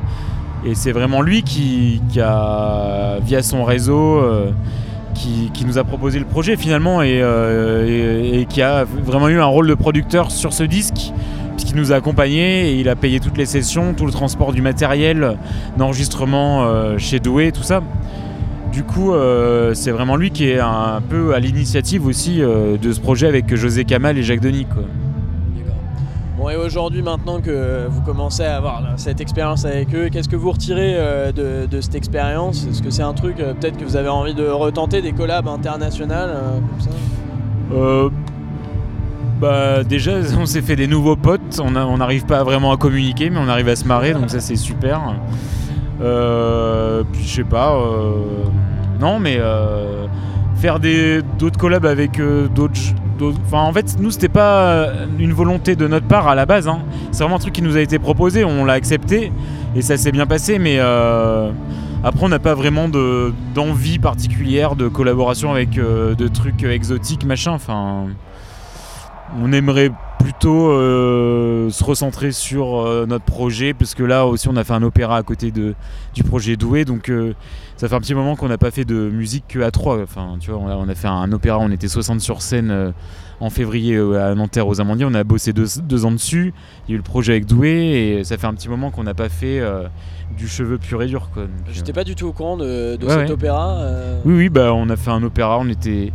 et 0.66 0.74
c'est 0.74 0.92
vraiment 0.92 1.22
lui 1.22 1.44
qui, 1.44 2.02
a, 2.20 3.18
via 3.24 3.44
son 3.44 3.64
réseau, 3.64 4.18
euh, 4.18 4.52
qui, 5.14 5.66
nous 5.66 5.78
a 5.78 5.84
proposé 5.84 6.20
le 6.20 6.26
projet 6.26 6.58
finalement 6.58 7.00
euh, 7.02 8.42
et, 8.42 8.46
qui 8.46 8.62
a 8.62 8.84
vraiment 8.84 9.30
eu 9.30 9.40
un 9.40 9.46
rôle 9.46 9.68
de 9.68 9.74
producteur 9.74 10.32
sur 10.32 10.54
ce 10.54 10.64
disque 10.64 11.12
nous 11.76 11.92
a 11.92 11.96
accompagnés 11.96 12.72
et 12.72 12.80
il 12.80 12.90
a 12.90 12.96
payé 12.96 13.20
toutes 13.20 13.38
les 13.38 13.46
sessions, 13.46 13.94
tout 13.94 14.06
le 14.06 14.12
transport 14.12 14.54
du 14.54 14.62
matériel 14.62 15.38
d'enregistrement 15.78 16.64
euh, 16.64 16.98
chez 16.98 17.20
Douai, 17.20 17.52
tout 17.52 17.64
ça. 17.64 17.82
Du 18.72 18.84
coup, 18.84 19.14
c'est 19.74 19.92
vraiment 19.92 20.18
lui 20.18 20.32
qui 20.32 20.50
est 20.50 20.60
un, 20.60 21.00
peu 21.08 21.34
à 21.34 21.40
l'initiative 21.40 22.06
aussi 22.06 22.40
de 22.40 22.92
ce 22.92 23.00
projet 23.00 23.26
avec 23.26 23.56
José 23.56 23.86
Kamal 23.86 24.18
et 24.18 24.24
Jacques 24.24 24.42
Denis. 24.42 24.68
Bon, 26.38 26.50
et 26.50 26.58
aujourd'hui, 26.58 27.02
maintenant 27.02 27.40
que 27.40 27.88
vous 27.88 28.02
commencez 28.02 28.44
à 28.44 28.58
avoir 28.58 28.84
cette 28.98 29.22
expérience 29.22 29.64
avec 29.64 29.96
eux, 29.96 30.10
qu'est-ce 30.10 30.28
que 30.28 30.36
vous 30.36 30.52
retirez 30.52 30.96
euh, 30.98 31.32
de, 31.32 31.82
cette 31.82 31.96
expérience? 31.96 32.68
Est-ce 32.70 32.82
que 32.82 32.90
c'est 32.90 33.04
un 33.04 33.14
truc 33.14 33.40
euh, 33.40 33.54
peut-être 33.54 33.78
que 33.78 33.86
vous 33.86 33.96
avez 33.96 34.10
envie 34.10 34.34
de 34.34 34.46
retenter 34.46 35.02
des 35.02 35.14
collabs 35.14 35.48
internationales 35.48 36.30
euh, 36.34 36.60
comme 36.60 38.12
ça? 38.12 38.25
Bah 39.40 39.84
déjà 39.84 40.14
on 40.40 40.46
s'est 40.46 40.62
fait 40.62 40.76
des 40.76 40.88
nouveaux 40.88 41.16
potes, 41.16 41.62
on 41.64 41.98
n'arrive 41.98 42.26
pas 42.26 42.44
vraiment 42.44 42.72
à 42.72 42.78
communiquer 42.78 43.30
mais 43.30 43.40
on 43.40 43.48
arrive 43.48 43.70
à 43.70 43.76
se 43.76 43.86
marrer 43.86 44.14
donc 44.14 44.30
ça 44.30 44.40
c'est 44.40 44.56
super. 44.56 45.16
puis 46.00 47.24
je 47.24 47.36
sais 47.36 47.44
pas, 47.44 47.78
non 49.00 49.20
mais 49.20 49.40
faire 50.56 50.80
d'autres 50.80 51.58
collabs 51.58 51.86
avec 51.86 52.20
d'autres 52.54 52.80
Enfin, 53.22 53.62
en 53.62 53.72
fait, 53.72 53.98
nous, 54.00 54.12
c'était 54.12 54.30
pas 54.30 54.90
une 55.20 55.32
volonté 55.34 55.76
de 55.76 55.88
notre 55.88 56.08
part 56.08 56.28
à 56.28 56.36
la 56.36 56.46
base. 56.46 56.68
Hein. 56.68 56.80
C'est 57.12 57.24
vraiment 57.24 57.38
un 57.38 57.40
truc 57.40 57.54
qui 57.54 57.62
nous 57.62 57.78
a 57.78 57.82
été 57.82 58.00
proposé, 58.00 58.44
on 58.44 58.66
l'a 58.66 58.74
accepté 58.74 59.32
et 59.76 59.82
ça 59.82 59.98
s'est 59.98 60.12
bien 60.12 60.26
passé. 60.26 60.60
Mais 60.60 60.78
euh, 60.80 61.52
après, 62.04 62.26
on 62.26 62.30
n'a 62.30 62.40
pas 62.40 62.54
vraiment 62.54 62.90
d'envie 62.90 64.00
particulière 64.00 64.76
de 64.76 64.88
collaboration 64.88 65.52
avec 65.52 65.78
euh, 65.78 66.16
de 66.16 66.28
trucs 66.28 66.64
exotiques, 66.64 67.26
machin. 67.26 67.52
Enfin, 67.52 68.08
on 69.42 69.52
aimerait 69.52 69.92
plutôt 70.20 70.72
euh, 70.72 71.70
se 71.70 71.84
recentrer 71.84 72.32
sur 72.32 72.80
euh, 72.80 73.06
notre 73.06 73.26
projet 73.26 73.74
parce 73.74 73.94
que 73.94 74.04
là 74.04 74.26
aussi 74.26 74.48
on 74.48 74.56
a 74.56 74.64
fait 74.64 74.74
un 74.74 74.82
opéra 74.82 75.18
à 75.18 75.24
côté 75.24 75.52
de, 75.52 75.76
du 76.14 76.24
projet 76.24 76.56
Doué 76.56 76.84
donc 76.84 77.10
euh, 77.10 77.34
ça 77.78 77.88
fait 77.88 77.96
un 77.96 78.00
petit 78.00 78.16
moment 78.16 78.36
qu'on 78.36 78.48
n'a 78.48 78.58
pas 78.58 78.72
fait 78.72 78.86
de 78.86 78.96
musique 78.96 79.46
que 79.48 79.60
à 79.60 79.70
trois 79.70 80.02
enfin 80.02 80.38
tu 80.40 80.50
vois 80.50 80.60
on 80.60 80.90
a, 80.90 80.96
fait 80.96 81.08
un, 81.08 81.32
opéra 81.32 81.60
on 81.60 81.70
était 81.70 81.88
60 81.88 82.22
sur 82.22 82.42
scène 82.42 82.94
en 83.40 83.50
février 83.50 83.98
à 83.98 84.34
Nanterre 84.34 84.68
aux 84.68 84.82
Amandiers 84.82 85.06
on 85.08 85.14
a 85.14 85.24
bossé 85.24 85.54
deux, 85.54 86.06
ans 86.06 86.12
dessus 86.12 86.54
il 86.88 86.92
y 86.92 86.94
a 86.94 86.96
eu 86.96 86.98
le 86.98 87.04
projet 87.04 87.34
avec 87.34 87.46
Doué 87.46 88.18
et 88.18 88.24
ça 88.24 88.38
fait 88.38 88.48
un 88.48 88.54
petit 88.56 88.70
moment 88.70 88.90
qu'on 88.90 89.04
n'a 89.04 89.14
pas 89.14 89.30
fait 89.30 89.62
du 90.36 90.48
cheveu 90.48 90.80
pur 90.80 91.04
et 91.04 91.08
dur 91.08 91.30
quoi. 91.34 91.44
J'étais 91.72 91.94
pas 91.94 92.04
du 92.04 92.16
tout 92.16 92.28
au 92.28 92.34
courant 92.34 92.58
de, 92.58 92.98
cet 93.08 93.30
opéra. 93.30 93.78
Oui 94.26 94.36
oui 94.36 94.50
bah 94.50 94.74
on 94.74 94.90
a 94.90 94.96
fait 94.96 95.12
un 95.12 95.22
opéra 95.22 95.60
on 95.60 95.70
était 95.70 96.12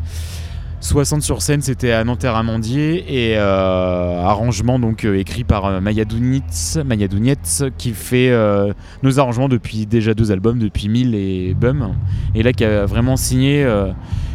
60 0.80 1.22
sur 1.22 1.42
scène, 1.42 1.60
c'était 1.60 1.92
à 1.92 2.04
Nanterre-Amandier 2.04 3.04
et 3.06 3.36
euh, 3.36 4.22
arrangement 4.22 4.78
donc 4.78 5.04
euh, 5.04 5.18
écrit 5.18 5.44
par 5.44 5.66
euh, 5.66 5.80
Maya 5.80 6.06
Dounitz, 6.06 6.78
qui 7.76 7.92
fait 7.92 8.32
nos 9.02 9.20
arrangements 9.20 9.48
depuis 9.48 9.86
déjà 9.86 10.14
deux 10.14 10.32
albums, 10.32 10.58
depuis 10.58 10.88
1000 10.88 11.14
et 11.14 11.54
Bum, 11.54 11.94
et 12.34 12.42
là 12.42 12.52
qui 12.54 12.64
a 12.64 12.86
vraiment 12.86 13.16
signé 13.16 13.66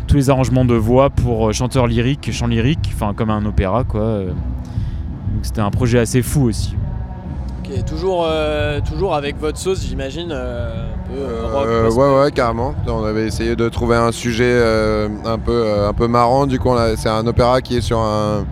tous 0.08 0.16
les 0.18 0.30
arrangements 0.30 0.66
de 0.66 0.76
voix 0.76 1.10
pour 1.10 1.52
chanteurs 1.52 1.88
lyriques, 1.88 2.32
chants 2.32 2.48
lyriques, 2.48 2.92
enfin 2.94 3.14
comme 3.16 3.32
un 3.32 3.46
opéra 3.46 3.84
quoi. 3.84 4.22
C'était 5.42 5.62
un 5.62 5.72
projet 5.72 6.00
assez 6.00 6.22
fou 6.22 6.44
aussi 6.44 6.76
toujours, 7.86 8.26
euh, 8.28 8.80
toujours 8.82 9.16
avec 9.16 9.40
votre 9.40 9.58
sauce, 9.58 9.82
j'imagine. 9.82 10.32
Euh, 10.32 10.88
euh, 11.12 11.90
ouais, 11.92 12.24
ouais, 12.24 12.32
carrément. 12.32 12.76
On 12.88 13.04
avait 13.04 13.26
essayé 13.26 13.56
de 13.56 13.70
trouver 13.70 13.96
un 13.96 14.12
sujet 14.12 14.62
un, 15.26 15.38
peu, 15.38 15.86
un 15.88 15.94
peu 15.94 16.08
marrant. 16.08 16.46
Du 16.48 16.60
coup, 16.60 16.72
c'est 16.98 17.10
un 17.10 17.26
opéra 17.28 17.62
qui 17.62 17.78
est 17.78 17.82
sur 17.82 18.00
un, 18.00 18.46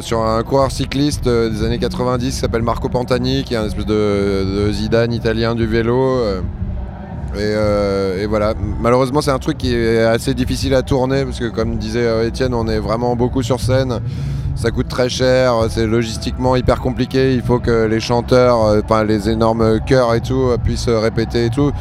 sur 0.00 0.20
un 0.20 0.42
coureur 0.42 0.70
cycliste 0.70 1.28
des 1.28 1.64
années 1.64 1.78
90 1.78 2.26
qui 2.26 2.32
s'appelle 2.32 2.62
Marco 2.62 2.88
Pantani, 2.88 3.44
qui 3.44 3.54
est 3.54 3.58
un 3.58 3.66
espèce 3.66 3.86
de, 3.86 4.70
Zidane 4.72 5.12
italien 5.12 5.54
du 5.54 5.66
vélo. 5.66 6.20
Et, 7.36 8.26
voilà, 8.26 8.54
malheureusement 8.80 9.20
c'est 9.20 9.30
un 9.30 9.38
truc 9.38 9.58
qui 9.58 9.74
est 9.74 10.02
assez 10.02 10.34
difficile 10.34 10.74
à 10.74 10.82
tourner 10.82 11.24
parce 11.24 11.38
que 11.38 11.46
comme 11.46 11.76
disait 11.78 12.26
Étienne, 12.26 12.54
on 12.54 12.68
est 12.68 12.78
vraiment 12.78 13.16
beaucoup 13.16 13.42
sur 13.42 13.60
scène 13.60 14.00
ça 14.60 14.70
coûte 14.70 14.88
très 14.88 15.08
cher, 15.08 15.54
c'est 15.70 15.86
logistiquement 15.86 16.54
hyper 16.54 16.80
compliqué, 16.80 17.34
il 17.34 17.40
faut 17.40 17.58
que 17.58 17.86
les 17.86 17.98
chanteurs, 17.98 18.62
euh, 18.66 18.80
enfin 18.84 19.04
les 19.04 19.30
énormes 19.30 19.80
chœurs 19.86 20.14
et 20.14 20.20
tout, 20.20 20.50
puissent 20.62 20.90
répéter 20.90 21.46
et 21.46 21.50
tout. 21.50 21.72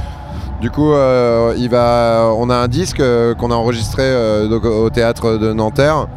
Du 0.62 0.72
coup, 0.72 0.94
euh, 0.94 1.54
il 1.58 1.70
va, 1.70 2.32
on 2.38 2.50
a 2.50 2.56
un 2.56 2.70
disque 2.70 3.02
euh, 3.02 3.36
qu'on 3.36 3.52
a 3.52 3.56
enregistré 3.56 4.04
au 4.50 4.90
théâtre 4.90 5.38
de 5.38 5.52
Nanterre. 5.52 6.08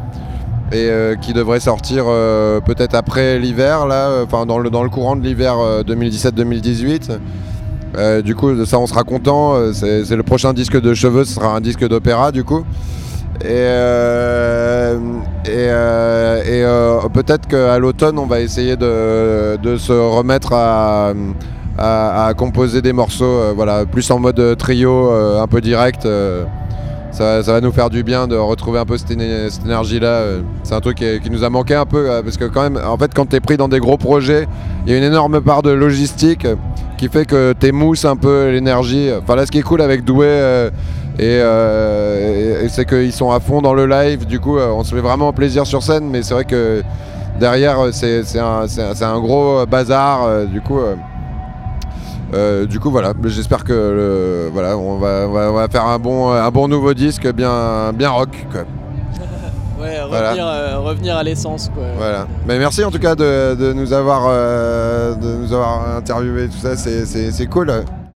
et 0.71 0.89
qui 1.21 1.33
devrait 1.33 1.59
sortir 1.59 2.05
peut-être 2.65 2.95
après 2.95 3.37
l'hiver, 3.37 3.85
là, 3.85 4.23
enfin 4.23 4.45
dans 4.45 4.57
le, 4.57 4.69
dans 4.69 4.83
le 4.83 4.89
courant 4.89 5.15
de 5.15 5.21
l'hiver 5.21 5.55
2017-2018. 5.85 7.19
Du 8.23 8.35
coup, 8.35 8.65
ça, 8.65 8.79
on 8.79 8.87
sera 8.87 9.03
content. 9.03 9.73
C'est 9.73 10.15
le 10.15 10.23
prochain 10.23 10.53
disque 10.53 10.79
de 10.79 10.93
cheveux, 10.93 11.25
ce 11.25 11.35
sera 11.35 11.55
un 11.55 11.61
disque 11.61 11.87
d'opéra, 11.87 12.31
du 12.31 12.43
coup. 12.43 12.63
Et, 13.43 13.67
et, 15.45 15.69
peut-être 17.13 17.47
qu'à 17.47 17.77
l'automne, 17.79 18.17
on 18.19 18.25
va 18.25 18.39
essayer 18.39 18.75
de, 18.77 19.77
se 19.77 19.93
remettre 19.93 20.53
à, 20.53 21.13
à, 21.77 22.33
composer 22.35 22.81
des 22.81 22.93
morceaux 22.93 23.25
euh, 23.25 23.53
voilà, 23.55 23.85
plus 23.85 24.09
en 24.11 24.19
mode 24.19 24.57
trio, 24.57 25.11
euh, 25.11 25.41
un 25.41 25.47
peu 25.47 25.61
direct. 25.61 26.07
Euh, 27.21 27.43
ça, 27.43 27.53
va 27.53 27.61
nous 27.61 27.71
faire 27.71 27.89
du 27.89 28.03
bien 28.03 28.27
de 28.27 28.35
retrouver 28.35 28.79
un 28.79 28.85
peu 28.85 28.97
cette, 28.97 29.11
énergie-là. 29.11 30.23
C'est 30.63 30.73
un 30.73 30.79
truc 30.79 30.97
qui, 30.97 31.29
nous 31.29 31.43
a 31.43 31.49
manqué 31.49 31.75
un 31.75 31.85
peu, 31.85 32.07
parce 32.23 32.37
que 32.37 32.45
quand 32.45 32.63
même, 32.63 32.79
en 32.83 32.97
fait, 32.97 33.13
quand 33.13 33.27
tu 33.27 33.35
es 33.35 33.39
pris 33.39 33.57
dans 33.57 33.67
des 33.67 33.79
gros 33.79 33.97
projets, 33.97 34.47
il 34.85 34.91
y 34.91 34.95
a 34.95 34.97
une 34.97 35.03
énorme 35.03 35.41
part 35.41 35.61
de 35.61 35.71
logistique 35.71 36.47
qui 36.97 37.09
fait 37.09 37.25
que 37.25 37.53
tu 37.59 37.71
mousses 37.71 38.05
un 38.05 38.15
peu 38.15 38.49
l'énergie. 38.49 39.09
Enfin 39.21 39.35
là, 39.35 39.45
ce 39.45 39.51
qui 39.51 39.59
est 39.59 39.63
cool 39.63 39.81
avec 39.81 40.03
Douai, 40.03 40.69
et, 41.19 41.39
c'est 42.69 42.85
qu'ils 42.85 43.13
sont 43.13 43.31
à 43.31 43.39
fond 43.39 43.61
dans 43.61 43.73
le 43.73 43.85
live. 43.85 44.25
Du 44.25 44.39
coup, 44.39 44.57
on 44.57 44.83
se 44.83 44.95
fait 44.95 45.01
vraiment 45.01 45.33
plaisir 45.33 45.67
sur 45.67 45.83
scène, 45.83 46.09
mais 46.09 46.23
c'est 46.23 46.33
vrai 46.33 46.45
que 46.45 46.83
derrière, 47.39 47.77
c'est 47.91 48.39
un, 48.39 48.65
un, 49.01 49.19
gros 49.19 49.65
bazar. 49.65 50.47
du 50.47 50.61
coup. 50.61 50.79
Euh, 52.33 52.65
du 52.65 52.79
coup 52.79 52.89
voilà, 52.89 53.13
j'espère 53.25 53.63
que 53.63 54.49
voilà, 54.51 54.77
on 54.77 54.97
va, 54.97 55.27
on 55.27 55.53
va, 55.53 55.67
faire 55.67 55.85
un 55.85 55.99
bon, 55.99 56.31
un 56.31 56.51
bon 56.51 56.67
nouveau 56.67 56.93
disque 56.93 57.31
bien, 57.31 57.93
bien 57.93 58.09
rock. 58.09 58.29
ouais, 59.79 59.97
euh, 59.99 60.79
revenir, 60.79 61.15
à 61.15 61.23
l'essence. 61.23 61.69
Voilà. 61.97 62.27
Mais 62.47 62.57
merci 62.57 62.83
en 62.83 62.91
tout 62.91 62.99
cas 62.99 63.15
de, 63.15 63.73
nous, 63.73 63.93
avoir, 63.93 64.25
euh, 64.27 65.15
de 65.15 65.27
nous 65.27 65.53
avoir 65.53 65.95
interviewé, 65.97 66.47
tout 66.47 66.57
ça, 66.57 66.75
c'est 66.75 67.47
cool. 67.47 67.71